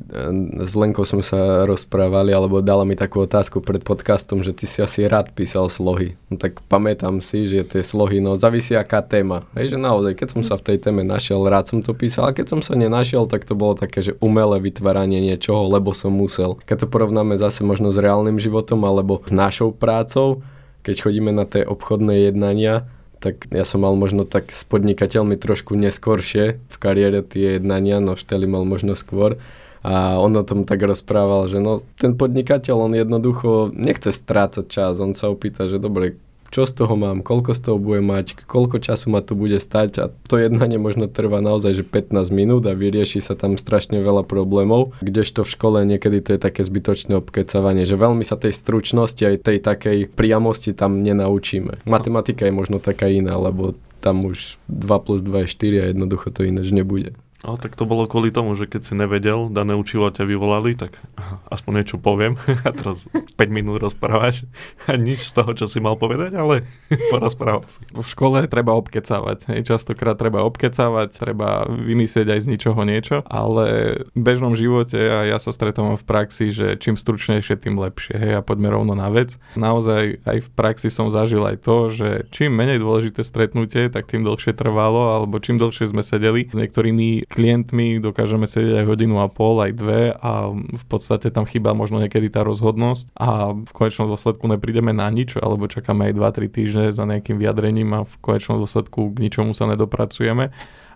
[0.65, 4.81] s Lenkou sme sa rozprávali, alebo dala mi takú otázku pred podcastom, že ty si
[4.81, 6.17] asi rád písal slohy.
[6.27, 9.45] No tak pamätám si, že tie slohy, no závisí aká téma.
[9.55, 12.35] Hej, že naozaj, keď som sa v tej téme našiel, rád som to písal, a
[12.35, 16.57] keď som sa nenašiel, tak to bolo také, že umelé vytváranie niečoho, lebo som musel.
[16.65, 20.41] Keď to porovnáme zase možno s reálnym životom, alebo s našou prácou,
[20.83, 22.87] keď chodíme na tie obchodné jednania,
[23.19, 28.15] tak ja som mal možno tak s podnikateľmi trošku neskoršie v kariére tie jednania, no
[28.15, 29.37] Šteli mal možno skôr.
[29.79, 34.99] A on o tom tak rozprával, že no ten podnikateľ, on jednoducho nechce strácať čas,
[34.99, 38.81] on sa opýta, že dobre, čo z toho mám, koľko z toho bude mať, koľko
[38.81, 42.73] času ma to bude stať a to jednanie možno trvá naozaj, že 15 minút a
[42.73, 47.85] vyrieši sa tam strašne veľa problémov, kdežto v škole niekedy to je také zbytočné obkecávanie,
[47.85, 51.85] že veľmi sa tej stručnosti aj tej takej priamosti tam nenaučíme.
[51.85, 56.31] Matematika je možno taká iná, lebo tam už 2 plus 2 je 4 a jednoducho
[56.31, 57.13] to ináč nebude.
[57.39, 60.99] No, tak to bolo kvôli tomu, že keď si nevedel, dané učivo ťa vyvolali, tak
[61.47, 62.35] aspoň niečo poviem
[62.67, 64.43] a teraz 5 minút rozprávaš
[64.91, 66.67] a nič z toho, čo si mal povedať, ale
[67.13, 67.79] porozprával si.
[67.95, 69.63] V škole treba obkecávať.
[69.63, 75.39] Častokrát treba obkecávať, treba vymyslieť aj z ničoho niečo, ale v bežnom živote a ja
[75.39, 78.19] sa stretávam v praxi, že čím stručnejšie, tým lepšie.
[78.19, 78.33] Hej.
[78.39, 79.39] A poďme rovno na vec.
[79.55, 84.27] Naozaj aj v praxi som zažil aj to, že čím menej dôležité stretnutie, tak tým
[84.27, 89.29] dlhšie trvalo, alebo čím dlhšie sme sedeli s niektorými klientmi dokážeme sedieť aj hodinu a
[89.29, 94.09] pol, aj dve a v podstate tam chýba možno niekedy tá rozhodnosť a v konečnom
[94.09, 98.57] dôsledku neprídeme na nič, alebo čakáme aj 2-3 týždne za nejakým vyjadrením a v konečnom
[98.57, 100.49] dôsledku k ničomu sa nedopracujeme.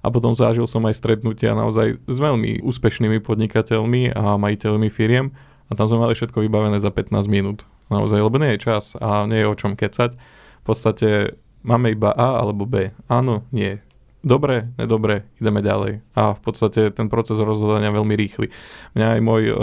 [0.04, 5.32] A potom zažil som aj stretnutia naozaj s veľmi úspešnými podnikateľmi a majiteľmi firiem
[5.70, 7.64] a tam sme mali všetko vybavené za 15 minút.
[7.88, 10.18] Naozaj, lebo nie je čas a nie je o čom kecať.
[10.60, 12.92] V podstate máme iba A alebo B.
[13.08, 13.80] Áno, nie
[14.24, 16.02] dobre, nedobre, ideme ďalej.
[16.16, 18.50] A v podstate ten proces rozhodania veľmi rýchly.
[18.96, 19.56] Mňa aj môj o,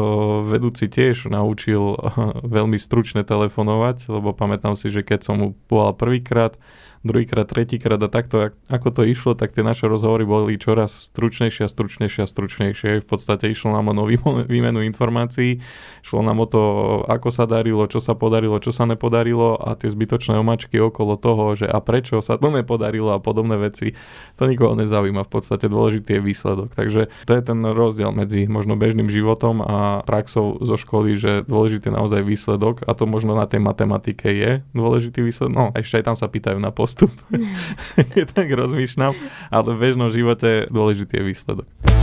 [0.44, 1.98] vedúci tiež naučil o,
[2.56, 6.60] veľmi stručne telefonovať, lebo pamätám si, že keď som mu volal prvýkrát,
[7.00, 11.72] druhýkrát, tretíkrát a takto, ako to išlo, tak tie naše rozhovory boli čoraz stručnejšie a
[11.72, 12.90] stručnejšie a stručnejšie.
[13.00, 15.64] V podstate išlo nám o nový výmenu informácií,
[16.04, 16.62] šlo nám o to,
[17.08, 21.56] ako sa darilo, čo sa podarilo, čo sa nepodarilo a tie zbytočné omačky okolo toho,
[21.56, 23.96] že a prečo sa to nepodarilo a podobné veci,
[24.36, 25.24] to nikoho nezaujíma.
[25.24, 26.76] V podstate dôležitý je výsledok.
[26.76, 31.88] Takže to je ten rozdiel medzi možno bežným životom a praxou zo školy, že dôležitý
[31.88, 35.52] je naozaj výsledok a to možno na tej matematike je dôležitý výsledok.
[35.56, 37.14] No, ešte aj tam sa pýtajú na post postup.
[38.34, 39.14] tak rozmýšľam,
[39.54, 41.99] ale v bežnom živote dôležitý je výsledok.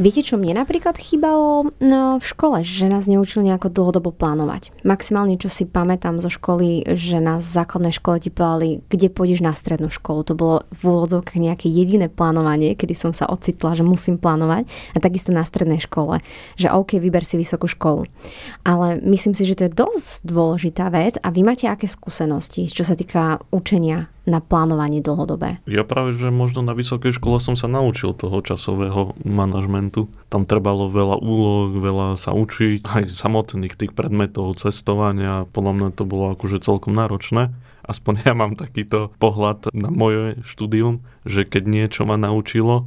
[0.00, 4.72] Viete, čo mne napríklad chýbalo no, v škole, že nás neučili nejako dlhodobo plánovať.
[4.80, 9.52] Maximálne, čo si pamätám zo školy, že na základnej škole ti povedali, kde pôjdeš na
[9.52, 10.24] strednú školu.
[10.24, 14.64] To bolo v úvodzovkách nejaké jediné plánovanie, kedy som sa ocitla, že musím plánovať.
[14.96, 16.24] A takisto na strednej škole,
[16.56, 18.08] že OK, vyber si vysokú školu.
[18.64, 22.88] Ale myslím si, že to je dosť dôležitá vec a vy máte aké skúsenosti, čo
[22.88, 25.60] sa týka učenia na plánovanie dlhodobé?
[25.64, 30.12] Ja práve, že možno na vysokej škole som sa naučil toho časového manažmentu.
[30.28, 35.48] Tam trebalo veľa úloh, veľa sa učiť, aj samotných tých predmetov, cestovania.
[35.50, 37.52] Podľa mňa to bolo akože celkom náročné.
[37.80, 42.86] Aspoň ja mám takýto pohľad na moje štúdium, že keď niečo ma naučilo,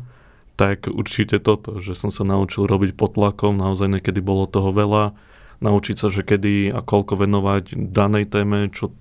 [0.54, 5.18] tak určite toto, že som sa naučil robiť pod tlakom, naozaj niekedy bolo toho veľa,
[5.66, 8.94] naučiť sa, že kedy a koľko venovať danej téme, čo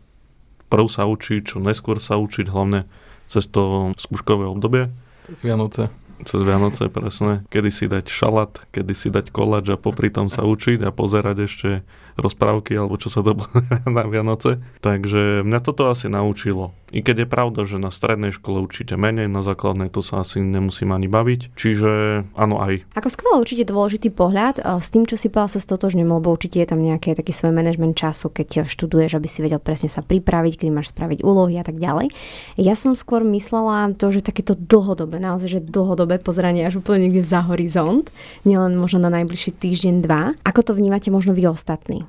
[0.72, 2.88] prv sa učiť, čo neskôr sa učiť, hlavne
[3.28, 4.88] cez to skúškové obdobie.
[5.28, 5.92] Cez Vianoce.
[6.24, 7.44] Cez Vianoce, presne.
[7.52, 11.37] Kedy si dať šalát, kedy si dať koláč a popri tom sa učiť a pozerať
[11.44, 11.68] ešte
[12.16, 13.37] rozprávky alebo čo sa to
[13.96, 14.61] na Vianoce.
[14.85, 16.75] Takže mňa toto asi naučilo.
[16.92, 20.44] I keď je pravda, že na strednej škole určite menej, na základnej to sa asi
[20.44, 21.57] nemusím ani baviť.
[21.57, 21.90] Čiže
[22.37, 22.85] áno aj.
[22.92, 24.61] Ako skvelé určite dôležitý pohľad.
[24.61, 27.96] S tým, čo si povedal, sa stotožňujem, lebo určite je tam nejaký taký svoj manažment
[27.96, 31.81] času, keď študuješ, aby si vedel presne sa pripraviť, kedy máš spraviť úlohy a tak
[31.81, 32.12] ďalej.
[32.61, 37.25] Ja som skôr myslela to, že takéto dlhodobé, naozaj, že dlhodobé pozeranie až úplne niekde
[37.25, 38.12] za horizont,
[38.44, 40.37] nielen možno na najbližší týždeň, dva.
[40.44, 42.05] Ako to vnímate možno vy ostatní?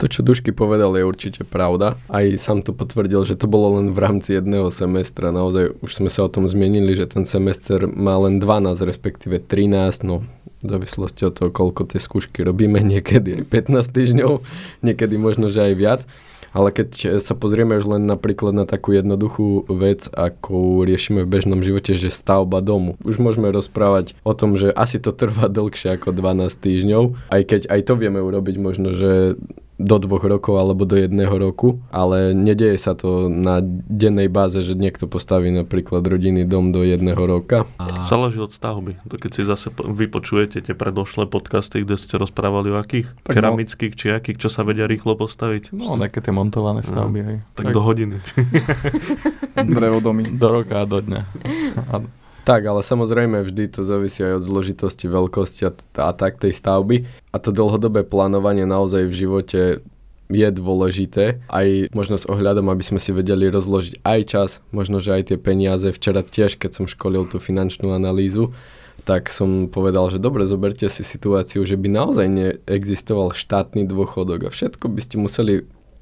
[0.00, 2.00] To, čo Dušky povedal, je určite pravda.
[2.08, 5.28] Aj sám to potvrdil, že to bolo len v rámci jedného semestra.
[5.28, 10.08] Naozaj už sme sa o tom zmienili, že ten semester má len 12, respektíve 13,
[10.08, 10.24] no
[10.64, 14.32] v závislosti od toho, koľko tie skúšky robíme, niekedy aj 15 týždňov,
[14.80, 16.02] niekedy možno, že aj viac.
[16.50, 21.62] Ale keď sa pozrieme už len napríklad na takú jednoduchú vec, ako riešime v bežnom
[21.62, 22.98] živote, že stavba domu.
[23.06, 27.60] Už môžeme rozprávať o tom, že asi to trvá dlhšie ako 12 týždňov, aj keď
[27.68, 29.36] aj to vieme urobiť možno, že
[29.80, 34.76] do dvoch rokov alebo do jedného roku, ale nedeje sa to na dennej báze, že
[34.76, 37.64] niekto postaví napríklad rodinný dom do jedného roka.
[37.80, 38.04] A...
[38.04, 39.00] Záleží od stavby.
[39.08, 43.36] To keď si zase vypočujete tie predošlé podcasty, kde ste rozprávali o akých tak no.
[43.40, 45.72] keramických či akých, čo sa vedia rýchlo postaviť.
[45.72, 47.18] No, také tie montované stavby.
[47.24, 47.26] No.
[47.32, 47.36] Hej.
[47.56, 48.20] Tak, tak do hodiny.
[49.80, 50.36] Drevodomy.
[50.36, 51.20] Do roka a do dňa.
[51.88, 52.19] A
[52.50, 57.06] tak, ale samozrejme vždy to závisí aj od zložitosti, veľkosti a, a tak tej stavby.
[57.30, 59.60] A to dlhodobé plánovanie naozaj v živote
[60.30, 65.14] je dôležité, aj možno s ohľadom, aby sme si vedeli rozložiť aj čas, možno, že
[65.14, 65.94] aj tie peniaze.
[65.94, 68.50] Včera tiež, keď som školil tú finančnú analýzu,
[69.06, 74.54] tak som povedal, že dobre, zoberte si situáciu, že by naozaj neexistoval štátny dôchodok a
[74.54, 75.54] všetko by ste museli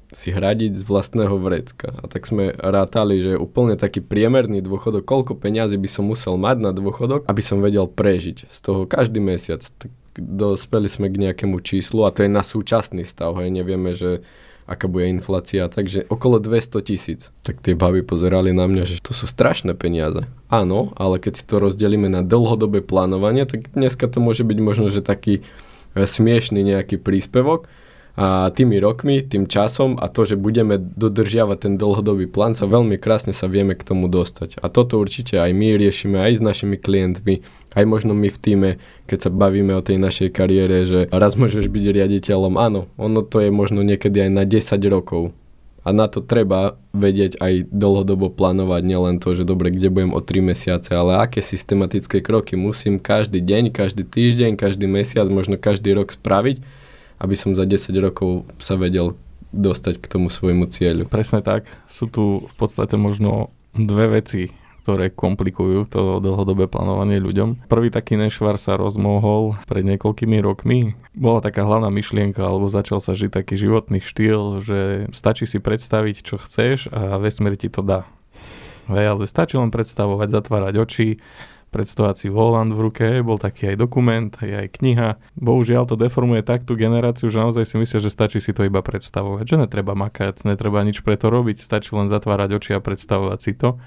[0.09, 1.93] si hradiť z vlastného vrecka.
[2.01, 6.57] A tak sme rátali, že úplne taký priemerný dôchodok, koľko peňazí by som musel mať
[6.65, 9.61] na dôchodok, aby som vedel prežiť z toho každý mesiac.
[9.61, 14.25] Tak dospeli sme k nejakému číslu a to je na súčasný stav, hej, nevieme, že
[14.69, 17.33] aká bude inflácia, takže okolo 200 tisíc.
[17.41, 20.29] Tak tie baby pozerali na mňa, že to sú strašné peniaze.
[20.45, 24.93] Áno, ale keď si to rozdelíme na dlhodobé plánovanie, tak dneska to môže byť možno,
[24.93, 27.65] že taký e, smiešný nejaký príspevok,
[28.19, 32.99] a tými rokmi, tým časom a to, že budeme dodržiavať ten dlhodobý plán, sa veľmi
[32.99, 34.59] krásne sa vieme k tomu dostať.
[34.59, 37.47] A toto určite aj my riešime aj s našimi klientmi,
[37.79, 38.69] aj možno my v týme,
[39.07, 43.39] keď sa bavíme o tej našej kariére, že raz môžeš byť riaditeľom, áno, ono to
[43.39, 45.31] je možno niekedy aj na 10 rokov.
[45.87, 50.19] A na to treba vedieť aj dlhodobo plánovať, nielen to, že dobre, kde budem o
[50.19, 55.95] 3 mesiace, ale aké systematické kroky musím každý deň, každý týždeň, každý mesiac, možno každý
[55.95, 56.78] rok spraviť,
[57.19, 59.13] aby som za 10 rokov sa vedel
[59.51, 61.05] dostať k tomu svojmu cieľu.
[61.09, 61.67] Presne tak.
[61.89, 64.53] Sú tu v podstate možno dve veci,
[64.85, 67.69] ktoré komplikujú to dlhodobé plánovanie ľuďom.
[67.69, 70.97] Prvý taký nešvar sa rozmohol pred niekoľkými rokmi.
[71.13, 74.79] Bola taká hlavná myšlienka, alebo začal sa žiť taký životný štýl, že
[75.13, 78.09] stačí si predstaviť, čo chceš a vesmír ti to dá.
[78.89, 81.21] Hej, ale stačí len predstavovať, zatvárať oči,
[81.69, 85.09] predstavovať si volant v ruke, bol taký aj dokument, aj, aj kniha.
[85.37, 88.81] Bohužiaľ to deformuje tak tú generáciu, že naozaj si myslia, že stačí si to iba
[88.81, 93.39] predstavovať, že netreba makať, netreba nič pre to robiť, stačí len zatvárať oči a predstavovať
[93.39, 93.77] si to.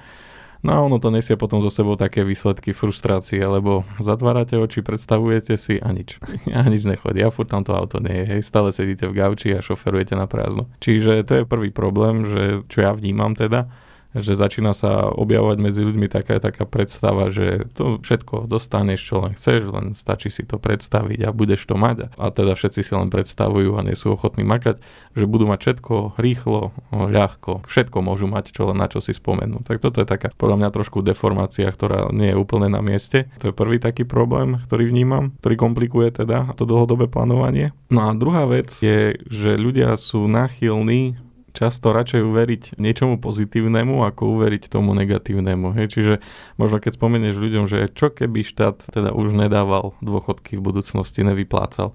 [0.63, 5.59] No a ono to nesie potom zo sebou také výsledky frustrácie, lebo zatvárate oči, predstavujete
[5.59, 6.23] si a nič.
[6.55, 7.19] A nič nechodí.
[7.27, 8.47] A furt tam to auto nie je.
[8.47, 10.71] Stále sedíte v gauči a šoferujete na prázdno.
[10.79, 13.67] Čiže to je prvý problém, že čo ja vnímam teda,
[14.13, 19.33] že začína sa objavovať medzi ľuďmi taká, taká predstava, že to všetko dostaneš, čo len
[19.33, 22.13] chceš, len stačí si to predstaviť a budeš to mať.
[22.21, 24.81] A teda všetci si len predstavujú a nie sú ochotní makať,
[25.17, 29.65] že budú mať všetko rýchlo, ľahko, všetko môžu mať, čo len na čo si spomenú.
[29.65, 33.29] Tak toto je taká podľa mňa trošku deformácia, ktorá nie je úplne na mieste.
[33.41, 37.73] To je prvý taký problém, ktorý vnímam, ktorý komplikuje teda to dlhodobé plánovanie.
[37.89, 44.37] No a druhá vec je, že ľudia sú náchylní často radšej uveriť niečomu pozitívnemu, ako
[44.37, 45.77] uveriť tomu negatívnemu.
[45.77, 45.87] Hej?
[45.97, 46.15] Čiže
[46.57, 51.93] možno keď spomenieš ľuďom, že čo keby štát teda už nedával dôchodky v budúcnosti, nevyplácal,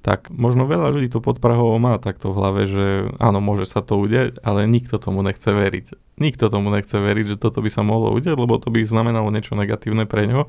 [0.00, 2.86] tak možno veľa ľudí to pod Prahou má takto v hlave, že
[3.20, 6.16] áno, môže sa to udeť, ale nikto tomu nechce veriť.
[6.16, 9.52] Nikto tomu nechce veriť, že toto by sa mohlo udeť, lebo to by znamenalo niečo
[9.52, 10.48] negatívne pre ňo.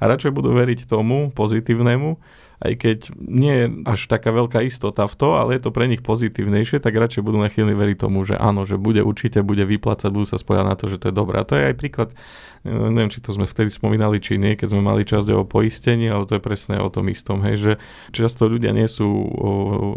[0.00, 2.20] A radšej budú veriť tomu pozitívnemu,
[2.60, 6.04] aj keď nie je až taká veľká istota v to, ale je to pre nich
[6.04, 10.28] pozitívnejšie, tak radšej budú nachylní veriť tomu, že áno, že bude určite, bude vyplácať, budú
[10.28, 11.40] sa spojať na to, že to je dobré.
[11.40, 12.12] A to je aj príklad,
[12.60, 16.12] e, neviem, či to sme vtedy spomínali, či nie, keď sme mali časť o poistení,
[16.12, 17.72] ale to je presne o tom istom, hej, že
[18.12, 19.08] často ľudia nie sú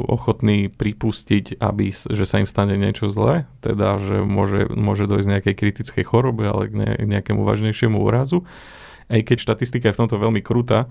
[0.07, 5.55] ochotní pripustiť, aby, že sa im stane niečo zlé, teda, že môže, môže dojsť nejakej
[5.59, 6.73] kritickej chorobe, ale k
[7.03, 8.47] nejakému vážnejšiemu úrazu.
[9.11, 10.87] Aj keď štatistika je v tomto veľmi krutá,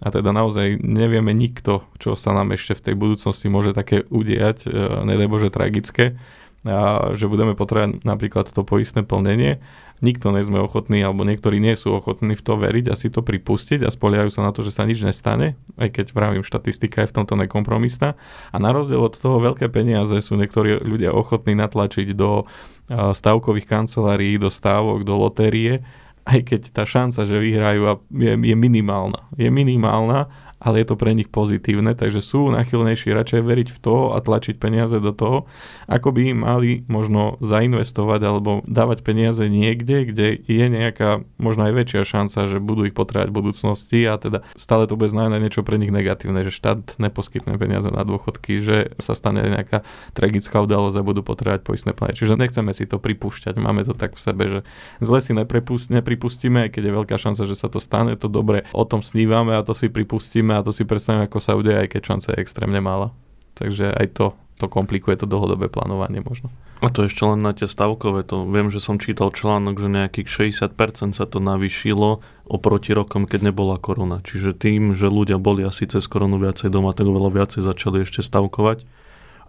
[0.00, 4.68] a teda naozaj nevieme nikto, čo sa nám ešte v tej budúcnosti môže také udiať,
[4.68, 4.70] e,
[5.08, 6.20] nedaj Bože tragické,
[6.66, 9.62] a že budeme potrebovať napríklad to poistné plnenie.
[10.04, 13.24] Nikto nie sme ochotní, alebo niektorí nie sú ochotní v to veriť a si to
[13.24, 17.10] pripustiť a spoliajú sa na to, že sa nič nestane, aj keď vravím, štatistika je
[17.14, 18.12] v tomto nekompromisná.
[18.52, 22.44] A na rozdiel od toho veľké peniaze sú niektorí ľudia ochotní natlačiť do
[22.92, 25.80] stavkových kancelárií, do stávok, do lotérie,
[26.26, 29.30] aj keď tá šanca, že vyhrajú je, je minimálna.
[29.38, 33.96] Je minimálna ale je to pre nich pozitívne, takže sú nachylnejší radšej veriť v to
[34.16, 35.38] a tlačiť peniaze do toho,
[35.84, 42.02] ako by mali možno zainvestovať alebo dávať peniaze niekde, kde je nejaká možno aj väčšia
[42.08, 45.76] šanca, že budú ich potrebovať v budúcnosti a teda stále to bude znamenať niečo pre
[45.76, 49.84] nich negatívne, že štát neposkytne peniaze na dôchodky, že sa stane nejaká
[50.16, 52.16] tragická udalosť a budú potrebovať poistné plány.
[52.16, 54.60] Čiže nechceme si to pripúšťať, máme to tak v sebe, že
[55.04, 59.04] zle si nepripustíme, keď je veľká šanca, že sa to stane, to dobre o tom
[59.04, 62.02] snívame a to si pripustíme vidíme a to si predstavím, ako sa udeje, aj keď
[62.06, 63.10] šanca je extrémne mála.
[63.58, 64.26] Takže aj to,
[64.62, 66.54] to komplikuje to dlhodobé plánovanie možno.
[66.84, 70.52] A to ešte len na tie stavkové, to viem, že som čítal článok, že nejakých
[70.52, 74.20] 60% sa to navýšilo oproti rokom, keď nebola korona.
[74.20, 78.20] Čiže tým, že ľudia boli asi cez koronu viacej doma, tak oveľa viacej začali ešte
[78.20, 78.84] stavkovať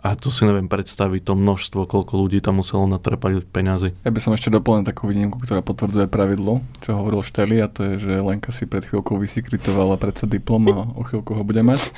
[0.03, 3.97] a tu si neviem predstaviť to množstvo, koľko ľudí tam muselo natrpať peniazy.
[4.05, 7.83] Ja by som ešte doplnil takú výnimku, ktorá potvrdzuje pravidlo, čo hovoril Šteli, a to
[7.83, 11.91] je, že Lenka si pred chvíľkou vysikritovala predsa diplom a o chvíľku ho bude mať.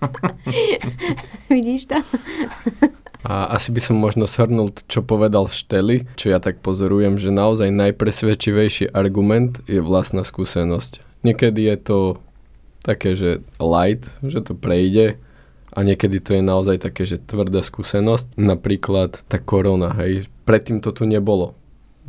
[1.52, 1.98] Vidíš to?
[3.20, 7.68] A asi by som možno shrnul, čo povedal Šteli, čo ja tak pozorujem, že naozaj
[7.68, 11.04] najpresvedčivejší argument je vlastná skúsenosť.
[11.20, 11.98] Niekedy je to
[12.80, 15.20] také, že light, že to prejde,
[15.70, 20.90] a niekedy to je naozaj také, že tvrdá skúsenosť, napríklad tá korona, hej, predtým to
[20.90, 21.54] tu nebolo.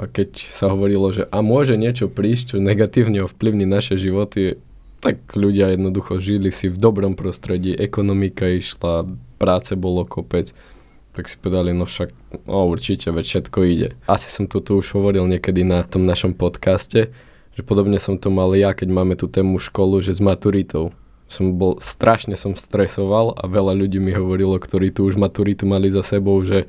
[0.02, 4.58] A keď sa hovorilo, že a môže niečo prísť, čo negatívne ovplyvní naše životy,
[5.02, 9.10] tak ľudia jednoducho žili si v dobrom prostredí, ekonomika išla,
[9.42, 10.54] práce bolo kopec,
[11.12, 12.14] tak si povedali, no však,
[12.48, 13.90] no určite, veď všetko ide.
[14.08, 17.12] Asi som to tu už hovoril niekedy na tom našom podcaste,
[17.52, 20.96] že podobne som to mal ja, keď máme tú tému školu, že s maturitou
[21.32, 25.88] som bol, strašne som stresoval a veľa ľudí mi hovorilo, ktorí tu už maturitu mali
[25.88, 26.68] za sebou, že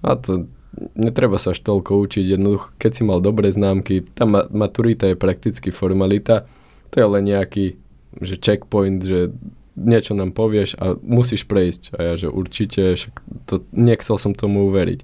[0.00, 0.48] a to
[0.94, 5.16] netreba sa až toľko učiť, jednoducho, keď si mal dobré známky, tá ma- maturita je
[5.18, 6.48] prakticky formalita,
[6.88, 7.76] to je len nejaký,
[8.24, 9.32] že checkpoint, že
[9.78, 11.94] niečo nám povieš a musíš prejsť.
[11.94, 13.14] A ja, že určite, však
[13.46, 15.00] to, nechcel som tomu uveriť.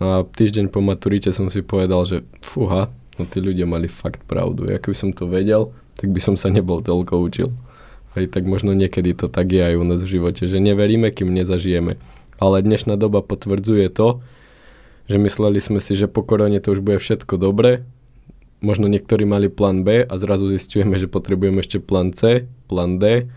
[0.00, 4.24] No a týždeň po maturite som si povedal, že fúha, no tí ľudia mali fakt
[4.28, 4.68] pravdu.
[4.68, 7.48] Ja keby som to vedel, tak by som sa nebol toľko učil.
[8.18, 11.30] Hej, tak možno niekedy to tak je aj u nás v živote, že neveríme, kým
[11.30, 11.94] nezažijeme.
[12.42, 14.18] Ale dnešná doba potvrdzuje to,
[15.06, 17.86] že mysleli sme si, že po korone to už bude všetko dobre.
[18.60, 23.30] Možno niektorí mali plán B a zrazu zistujeme, že potrebujeme ešte plán C, plán D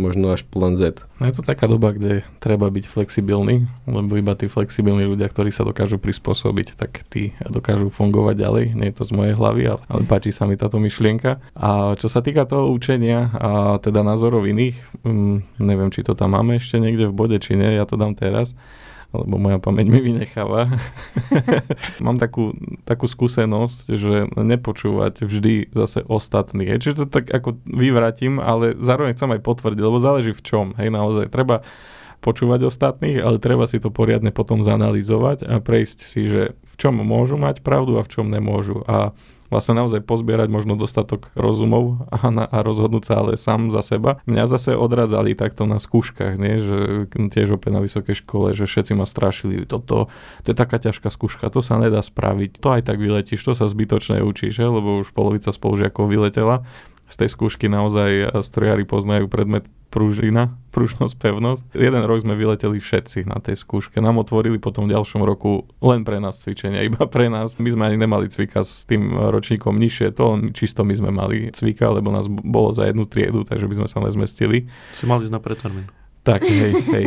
[0.00, 1.04] možno až plán Z.
[1.20, 5.52] No je to taká doba, kde treba byť flexibilný, lebo iba tí flexibilní ľudia, ktorí
[5.52, 8.64] sa dokážu prispôsobiť, tak tí dokážu fungovať ďalej.
[8.72, 11.44] Nie je to z mojej hlavy, ale, ale páči sa mi táto myšlienka.
[11.52, 13.50] A čo sa týka toho učenia a
[13.84, 17.76] teda názorov iných, um, neviem, či to tam máme ešte niekde v bode, či nie,
[17.76, 18.56] ja to dám teraz
[19.10, 20.70] lebo moja pamäť mi vynecháva.
[22.04, 22.54] Mám takú,
[22.86, 26.78] takú skúsenosť, že nepočúvať vždy zase ostatných.
[26.78, 30.66] Čiže to tak ako vyvratím, ale zároveň chcem aj potvrdiť, lebo záleží v čom.
[30.78, 31.66] Hej, naozaj treba
[32.20, 37.00] počúvať ostatných, ale treba si to poriadne potom zanalizovať a prejsť si, že v čom
[37.00, 38.84] môžu mať pravdu a v čom nemôžu.
[38.84, 39.16] A
[39.50, 44.22] vlastne naozaj pozbierať možno dostatok rozumov a, na, a rozhodnúť sa ale sám za seba.
[44.24, 46.62] Mňa zase odradzali takto na skúškach, nie?
[46.62, 46.78] že
[47.10, 50.08] tiež opäť na vysokej škole, že všetci ma strašili, toto,
[50.46, 53.66] to je taká ťažká skúška, to sa nedá spraviť, to aj tak vyletíš, to sa
[53.66, 56.64] zbytočne učíš, lebo už polovica spolužiakov vyletela
[57.10, 61.64] z tej skúšky naozaj strojári poznajú predmet pružina, pružnosť, pevnosť.
[61.74, 63.98] Jeden rok sme vyleteli všetci na tej skúške.
[63.98, 67.58] Nám otvorili potom v ďalšom roku len pre nás cvičenia, iba pre nás.
[67.58, 71.90] My sme ani nemali cvika s tým ročníkom nižšie, to čisto my sme mali cvika,
[71.90, 74.70] lebo nás bolo za jednu triedu, takže by sme sa nezmestili.
[74.94, 75.99] Si mali na pretermín.
[76.20, 77.06] Tak, hej, hej.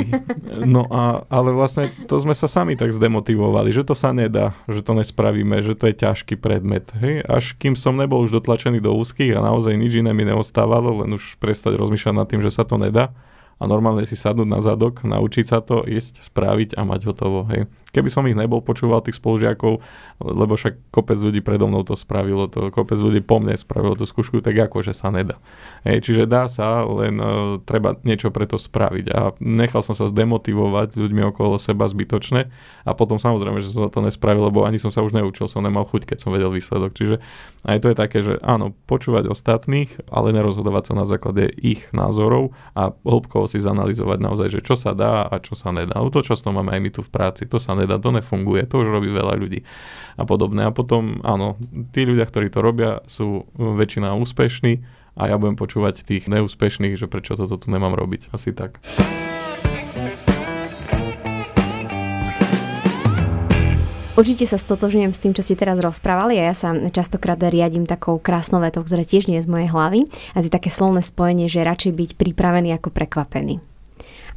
[0.65, 4.81] No a, ale vlastne to sme sa sami tak zdemotivovali, že to sa nedá, že
[4.81, 6.89] to nespravíme, že to je ťažký predmet.
[6.97, 7.21] Hej.
[7.29, 11.13] Až kým som nebol už dotlačený do úzkých a naozaj nič iné mi neostávalo, len
[11.13, 13.13] už prestať rozmýšľať nad tým, že sa to nedá
[13.61, 17.45] a normálne si sadnúť na zadok, naučiť sa to, ísť, spraviť a mať hotovo.
[17.53, 17.69] Hej.
[17.93, 19.79] Keby som ich nebol počúval, tých spolužiakov,
[20.25, 24.09] lebo však kopec ľudí predo mnou to spravilo, to kopec ľudí po mne spravilo tú
[24.09, 25.37] skúšku, tak ako, že sa nedá.
[25.85, 29.05] Hej, čiže dá sa, len uh, treba niečo pre to spraviť.
[29.13, 32.49] A nechal som sa zdemotivovať ľuďmi okolo seba zbytočne
[32.81, 35.85] a potom samozrejme, že som to nespravil, lebo ani som sa už neučil, som nemal
[35.85, 36.97] chuť, keď som vedel výsledok.
[36.97, 37.21] Čiže
[37.67, 42.57] aj to je také, že áno, počúvať ostatných, ale nerozhodovať sa na základe ich názorov
[42.73, 46.01] a hĺbkovo si zanalizovať naozaj, že čo sa dá a čo sa nedá.
[46.01, 48.87] To často máme aj my tu v práci, to sa nedá, to nefunguje, to už
[48.89, 49.65] robí veľa ľudí
[50.17, 50.67] a podobné.
[50.67, 51.57] A potom, áno,
[51.91, 57.05] tí ľudia, ktorí to robia, sú väčšina úspešní a ja budem počúvať tých neúspešných, že
[57.05, 58.33] prečo toto tu nemám robiť.
[58.33, 58.81] Asi tak.
[64.13, 68.21] Určite sa stotožňujem s tým, čo ste teraz rozprávali a ja sa častokrát riadím takou
[68.21, 70.05] krásnou vetou, ktoré tiež nie je z mojej hlavy
[70.37, 73.72] a je také slovné spojenie, že radšej byť pripravený ako prekvapený.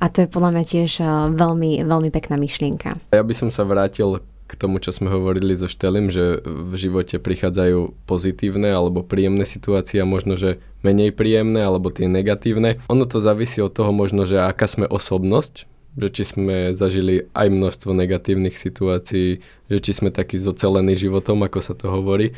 [0.00, 2.96] A to je podľa mňa tiež eh, veľmi, veľmi pekná myšlienka.
[3.12, 7.18] Ja by som sa vrátil k tomu, čo sme hovorili so Štelim, že v živote
[7.18, 12.78] prichádzajú pozitívne alebo príjemné situácie a možno, že menej príjemné alebo tie negatívne.
[12.86, 15.66] Ono to závisí od toho možno, že aká sme osobnosť,
[15.98, 21.58] že či sme zažili aj množstvo negatívnych situácií, že či sme takí zocelení životom, ako
[21.58, 22.30] sa to hovorí,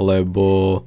[0.00, 0.80] lebo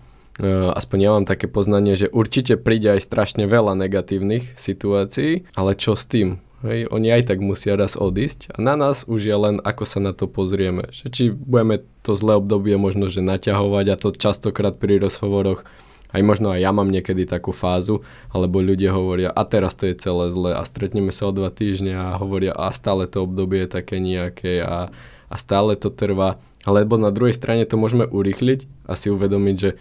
[0.74, 5.94] aspoň ja mám také poznanie, že určite príde aj strašne veľa negatívnych situácií, ale čo
[5.94, 6.42] s tým?
[6.64, 10.00] Hej, oni aj tak musia raz odísť a na nás už je len, ako sa
[10.00, 10.88] na to pozrieme.
[10.96, 15.68] Že či budeme to zlé obdobie možno, že naťahovať a to častokrát pri rozhovoroch
[16.14, 19.98] aj možno aj ja mám niekedy takú fázu, alebo ľudia hovoria, a teraz to je
[19.98, 23.70] celé zle a stretneme sa o dva týždne a hovoria, a stále to obdobie je
[23.74, 24.94] také nejaké a,
[25.28, 26.38] a stále to trvá.
[26.64, 29.76] Alebo na druhej strane to môžeme urýchliť a si uvedomiť, že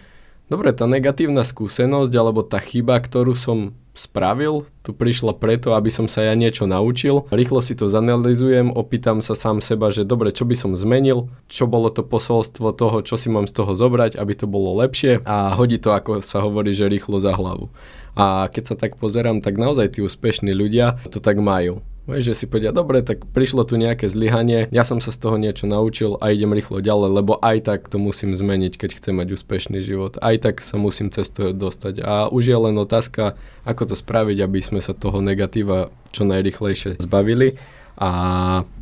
[0.47, 6.09] dobre, tá negatívna skúsenosť alebo tá chyba, ktorú som spravil, tu prišla preto, aby som
[6.09, 7.29] sa ja niečo naučil.
[7.29, 11.69] Rýchlo si to zanalizujem, opýtam sa sám seba, že dobre, čo by som zmenil, čo
[11.69, 15.53] bolo to posolstvo toho, čo si mám z toho zobrať, aby to bolo lepšie a
[15.53, 17.69] hodí to, ako sa hovorí, že rýchlo za hlavu.
[18.17, 22.45] A keď sa tak pozerám, tak naozaj tí úspešní ľudia to tak majú že si
[22.51, 26.35] povedia, dobre, tak prišlo tu nejaké zlyhanie, ja som sa z toho niečo naučil a
[26.35, 30.19] idem rýchlo ďalej, lebo aj tak to musím zmeniť, keď chcem mať úspešný život.
[30.19, 32.03] Aj tak sa musím cez to dostať.
[32.03, 36.99] A už je len otázka, ako to spraviť, aby sme sa toho negatíva čo najrychlejšie
[36.99, 37.55] zbavili.
[37.95, 38.09] A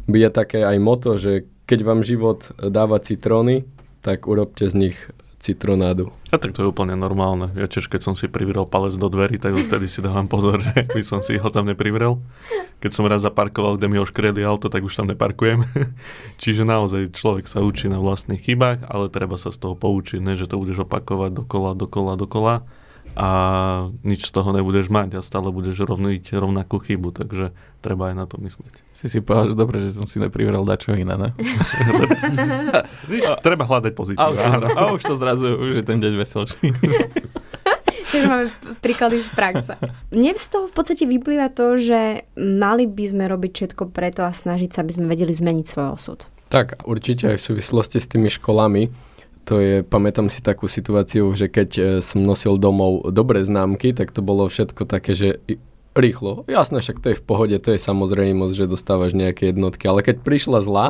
[0.09, 3.69] bude také aj moto, že keď vám život dáva citróny,
[4.01, 4.97] tak urobte z nich
[5.41, 6.13] citronádu.
[6.29, 7.49] A tak to je úplne normálne.
[7.57, 10.85] Ja tiež, keď som si privrel palec do dverí, tak vtedy si dávam pozor, že
[10.95, 12.21] by som si ho tam neprivrel.
[12.79, 15.65] Keď som raz zaparkoval, kde mi ho škredli auto, tak už tam neparkujem.
[16.41, 20.37] Čiže naozaj človek sa učí na vlastných chybách, ale treba sa z toho poučiť, ne?
[20.37, 22.55] že to budeš opakovať dokola, dokola, dokola
[23.15, 23.29] a
[24.07, 27.51] nič z toho nebudeš mať a stále budeš rovniť rovnakú chybu, takže
[27.83, 28.73] treba aj na to myslieť.
[28.95, 31.29] Si si povedal, že dobre, že som si neprivral dačo iné, ne?
[33.11, 34.21] Víš, treba hľadať pozitív.
[34.21, 36.67] A, a už to zrazu, už je ten deň veselší.
[38.11, 38.47] Takže máme
[38.83, 39.73] príklady z praxe.
[40.11, 44.35] Mne z toho v podstate vyplýva to, že mali by sme robiť všetko preto a
[44.35, 46.19] snažiť sa, aby sme vedeli zmeniť svoj osud.
[46.51, 48.91] Tak, určite aj v súvislosti s tými školami
[49.51, 54.15] to je, pamätám si takú situáciu, že keď e, som nosil domov dobré známky, tak
[54.15, 55.43] to bolo všetko také, že
[55.91, 56.47] rýchlo.
[56.47, 60.23] Jasné, však to je v pohode, to je samozrejmosť, že dostávaš nejaké jednotky, ale keď
[60.23, 60.87] prišla zlá,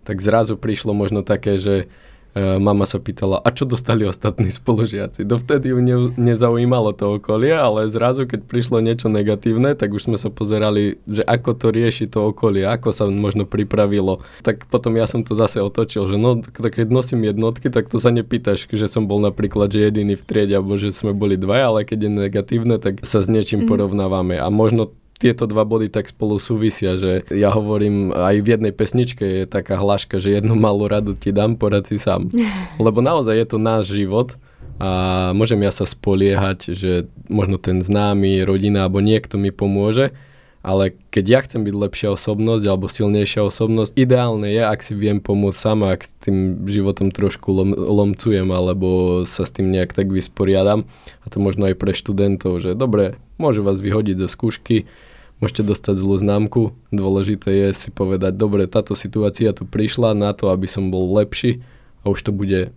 [0.00, 1.92] tak zrazu prišlo možno také, že
[2.34, 5.22] mama sa pýtala, a čo dostali ostatní spolužiaci?
[5.22, 10.18] Dovtedy ju ne, nezaujímalo to okolie, ale zrazu, keď prišlo niečo negatívne, tak už sme
[10.18, 14.26] sa pozerali, že ako to rieši to okolie, ako sa možno pripravilo.
[14.42, 18.10] Tak potom ja som to zase otočil, že no, keď nosím jednotky, tak to sa
[18.10, 21.86] nepýtaš, že som bol napríklad že jediný v triede, alebo že sme boli dvaja, ale
[21.86, 23.68] keď je negatívne, tak sa s niečím mm.
[23.70, 24.42] porovnávame.
[24.42, 29.24] A možno tieto dva body tak spolu súvisia, že ja hovorím, aj v jednej pesničke
[29.24, 32.28] je taká hláška, že jednu malú radu ti dám, porad si sám.
[32.82, 34.34] Lebo naozaj je to náš život
[34.82, 40.10] a môžem ja sa spoliehať, že možno ten známy, rodina alebo niekto mi pomôže,
[40.64, 45.20] ale keď ja chcem byť lepšia osobnosť alebo silnejšia osobnosť, ideálne je, ak si viem
[45.20, 50.08] pomôcť sama, ak s tým životom trošku lom, lomcujem alebo sa s tým nejak tak
[50.08, 50.88] vysporiadam.
[51.20, 54.88] A to možno aj pre študentov, že dobre, môžu vás vyhodiť zo skúšky,
[55.42, 56.62] môžete dostať zlú známku.
[56.94, 61.64] Dôležité je si povedať, dobre, táto situácia tu prišla na to, aby som bol lepší
[62.04, 62.74] a už to bude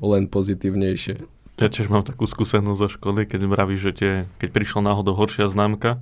[0.00, 1.22] len pozitívnejšie.
[1.60, 5.44] Ja tiež mám takú skúsenosť zo školy, keď vravíš, že tie, keď prišla náhodou horšia
[5.44, 6.00] známka,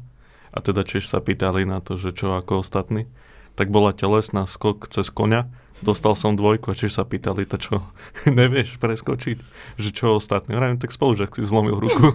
[0.54, 3.10] a teda tiež sa pýtali na to, že čo ako ostatní,
[3.58, 5.50] tak bola telesná skok cez konia,
[5.82, 7.74] dostal som dvojku a čiže sa pýtali, to čo,
[8.26, 9.38] nevieš preskočiť,
[9.78, 10.54] že čo ostatní.
[10.54, 12.14] Vravím, tak spolužiak si zlomil ruku.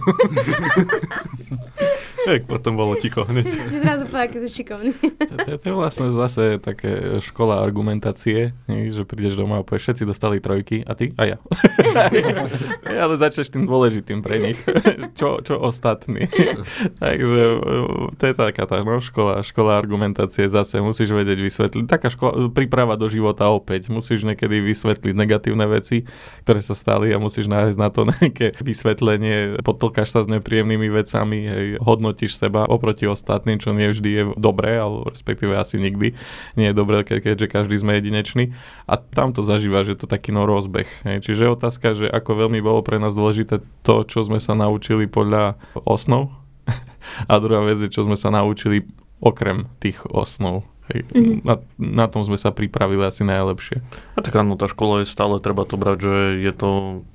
[2.34, 3.44] Tak potom bolo ticho hneď.
[3.84, 4.90] Zrazu povedal, keď si šikovný.
[5.60, 10.80] To, je vlastne zase také škola argumentácie, že prídeš domov a povieš, všetci dostali trojky
[10.88, 11.38] a ty a ja.
[13.04, 14.58] Ale začneš tým dôležitým pre nich.
[15.14, 16.26] Čo, čo ostatní.
[16.98, 17.42] Takže
[18.16, 21.84] to je taká tá no, škola, škola argumentácie zase musíš vedieť vysvetliť.
[21.86, 23.92] Taká škola, príprava do života opäť.
[23.92, 26.08] Musíš niekedy vysvetliť negatívne veci,
[26.42, 29.60] ktoré sa stali a musíš nájsť na to nejaké vysvetlenie.
[29.60, 34.24] Potlkáš sa s nepríjemnými vecami, hej, hodnoť hodnotíš seba oproti ostatným, čo nie vždy je
[34.38, 36.14] dobré, alebo respektíve asi nikdy
[36.54, 38.54] nie je dobré, keďže každý sme jedinečný.
[38.86, 40.86] A tam to zažíva, že to taký no rozbeh.
[41.02, 41.26] Hej.
[41.26, 45.58] Čiže otázka, že ako veľmi bolo pre nás dôležité to, čo sme sa naučili podľa
[45.82, 46.30] osnov.
[47.30, 48.86] A druhá vec je, čo sme sa naučili
[49.18, 50.62] okrem tých osnov.
[50.92, 51.48] Hej, Mhm.
[51.48, 53.80] na, na tom sme sa pripravili asi najlepšie.
[54.14, 56.14] A tak áno, tá škola je stále, treba to brať, že
[56.44, 56.70] je to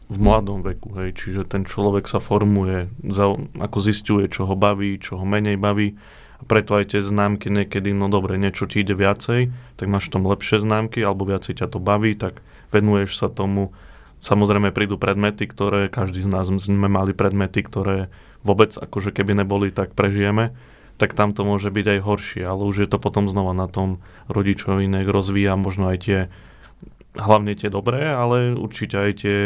[0.10, 4.98] v mladom veku, hej, čiže ten človek sa formuje, za, ako zistuje, čo ho baví,
[4.98, 5.94] čo ho menej baví.
[6.40, 10.14] A preto aj tie známky niekedy, no dobre, niečo ti ide viacej, tak máš v
[10.18, 12.42] tom lepšie známky, alebo viacej ťa to baví, tak
[12.74, 13.70] venuješ sa tomu.
[14.24, 18.10] Samozrejme prídu predmety, ktoré, každý z nás sme mali predmety, ktoré
[18.42, 20.56] vôbec akože keby neboli, tak prežijeme
[21.00, 24.04] tak tam to môže byť aj horšie, ale už je to potom znova na tom
[24.28, 26.20] rodičovi, nech rozvíja možno aj tie,
[27.16, 29.38] hlavne tie dobré, ale určite aj tie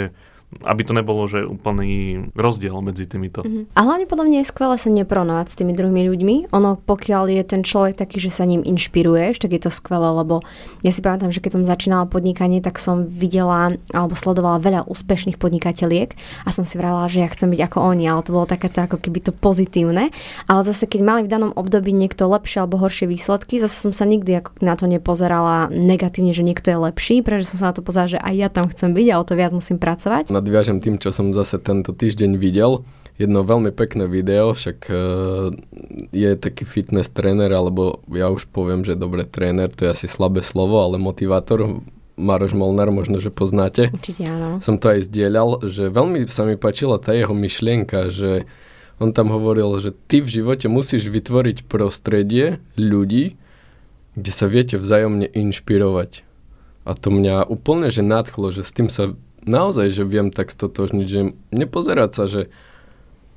[0.61, 3.41] aby to nebolo, že úplný rozdiel medzi týmito.
[3.41, 3.73] Mhm.
[3.73, 6.35] A hlavne podľa mňa je skvelé sa nepronovať s tými druhými ľuďmi.
[6.53, 10.45] Ono, pokiaľ je ten človek taký, že sa ním inšpiruješ, tak je to skvelé, lebo
[10.85, 15.39] ja si pamätám, že keď som začínala podnikanie, tak som videla alebo sledovala veľa úspešných
[15.39, 16.09] podnikateľiek
[16.45, 18.83] a som si vravela, že ja chcem byť ako oni, ale to bolo také to,
[18.83, 20.13] ako keby to pozitívne.
[20.45, 24.03] Ale zase, keď mali v danom období niekto lepšie alebo horšie výsledky, zase som sa
[24.03, 27.85] nikdy ako na to nepozerala negatívne, že niekto je lepší, pretože som sa na to
[27.85, 30.27] pozerala, že aj ja tam chcem byť a o to viac musím pracovať.
[30.43, 32.83] Nadviažem tým, čo som zase tento týždeň videl.
[33.15, 34.95] Jedno veľmi pekné video, však e,
[36.11, 40.43] je taký fitness tréner, alebo ja už poviem, že dobre tréner, to je asi slabé
[40.43, 41.79] slovo, ale motivátor,
[42.19, 43.95] Maroš Molnár, možno, že poznáte.
[43.95, 44.59] Určite áno.
[44.59, 48.43] Som to aj zdieľal, že veľmi sa mi páčila tá jeho myšlienka, že
[48.99, 53.39] on tam hovoril, že ty v živote musíš vytvoriť prostredie ľudí,
[54.19, 56.27] kde sa viete vzájomne inšpirovať.
[56.83, 59.15] A to mňa úplne že nadchlo, že s tým sa
[59.45, 61.21] naozaj, že viem tak stotožniť, že
[61.51, 62.51] nepozerať sa, že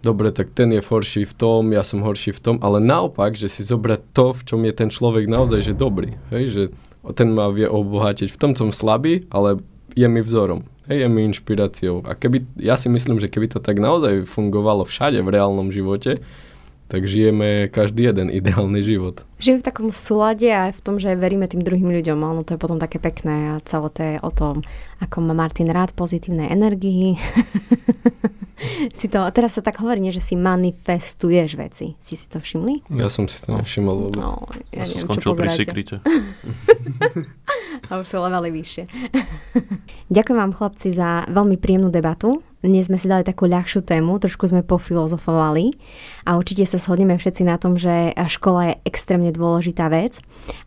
[0.06, 3.50] dobre, tak ten je horší v tom, ja som horší v tom, ale naopak, že
[3.50, 6.14] si zobrať to, v čom je ten človek naozaj, že dobrý.
[6.30, 6.62] Hej, že
[7.14, 8.30] ten ma vie obohatiť.
[8.30, 9.62] V tom som slabý, ale
[9.94, 10.66] je mi vzorom.
[10.86, 12.06] Hej, je mi inšpiráciou.
[12.06, 16.22] A keby, ja si myslím, že keby to tak naozaj fungovalo všade v reálnom živote,
[16.86, 19.26] tak žijeme každý jeden ideálny život.
[19.42, 22.18] Žijeme v takom súlade a v tom, že veríme tým druhým ľuďom.
[22.22, 24.62] Ono to je potom také pekné a celé to je o tom,
[25.02, 27.18] ako má Martin rád pozitívnej energii.
[28.98, 31.98] si to, teraz sa tak hovorí, nie, že si manifestuješ veci.
[32.00, 32.88] Si si to všimli?
[32.96, 34.22] Ja som si to nevšimol vôbec.
[34.22, 35.48] No, ja Ja som neviem, skončil pri.
[35.52, 35.96] Sikrite.
[37.90, 38.84] A už sú levely vyššie.
[40.16, 42.40] Ďakujem vám chlapci za veľmi príjemnú debatu.
[42.66, 45.78] Dnes sme si dali takú ľahšiu tému, trošku sme pofilozofovali
[46.26, 50.18] a určite sa shodneme všetci na tom, že škola je extrémne dôležitá vec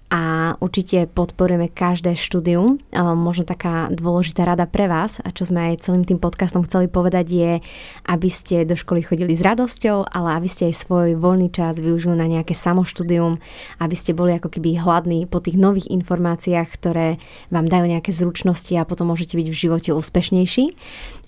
[0.09, 2.81] a určite podporujeme každé štúdium.
[2.97, 7.25] Možno taká dôležitá rada pre vás a čo sme aj celým tým podcastom chceli povedať
[7.29, 7.51] je,
[8.09, 12.17] aby ste do školy chodili s radosťou, ale aby ste aj svoj voľný čas využili
[12.17, 13.37] na nejaké samoštúdium,
[13.77, 17.21] aby ste boli ako keby hladní po tých nových informáciách, ktoré
[17.53, 20.73] vám dajú nejaké zručnosti a potom môžete byť v živote úspešnejší.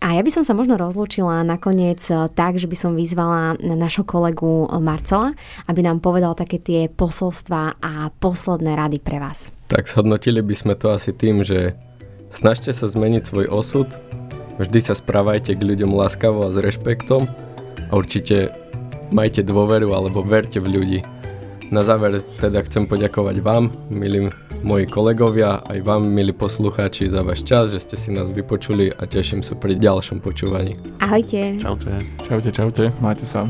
[0.01, 2.01] A ja by som sa možno rozlúčila nakoniec
[2.33, 5.37] tak, že by som vyzvala našho kolegu Marcela,
[5.69, 9.51] aby nám povedal také tie posolstva a posledné rady pre vás.
[9.67, 11.75] Tak zhodnotili by sme to asi tým, že
[12.31, 13.87] snažte sa zmeniť svoj osud,
[14.59, 17.27] vždy sa správajte k ľuďom láskavo a s rešpektom
[17.87, 18.51] a určite
[19.11, 20.99] majte dôveru alebo verte v ľudí.
[21.71, 24.27] Na záver teda chcem poďakovať vám, milí
[24.59, 29.07] moji kolegovia, aj vám, milí poslucháči, za váš čas, že ste si nás vypočuli a
[29.07, 30.75] teším sa pri ďalšom počúvaní.
[30.99, 31.63] Ahojte!
[31.63, 31.91] Čaute.
[32.27, 32.83] Čaute, čaute.
[32.99, 33.47] Majte sa.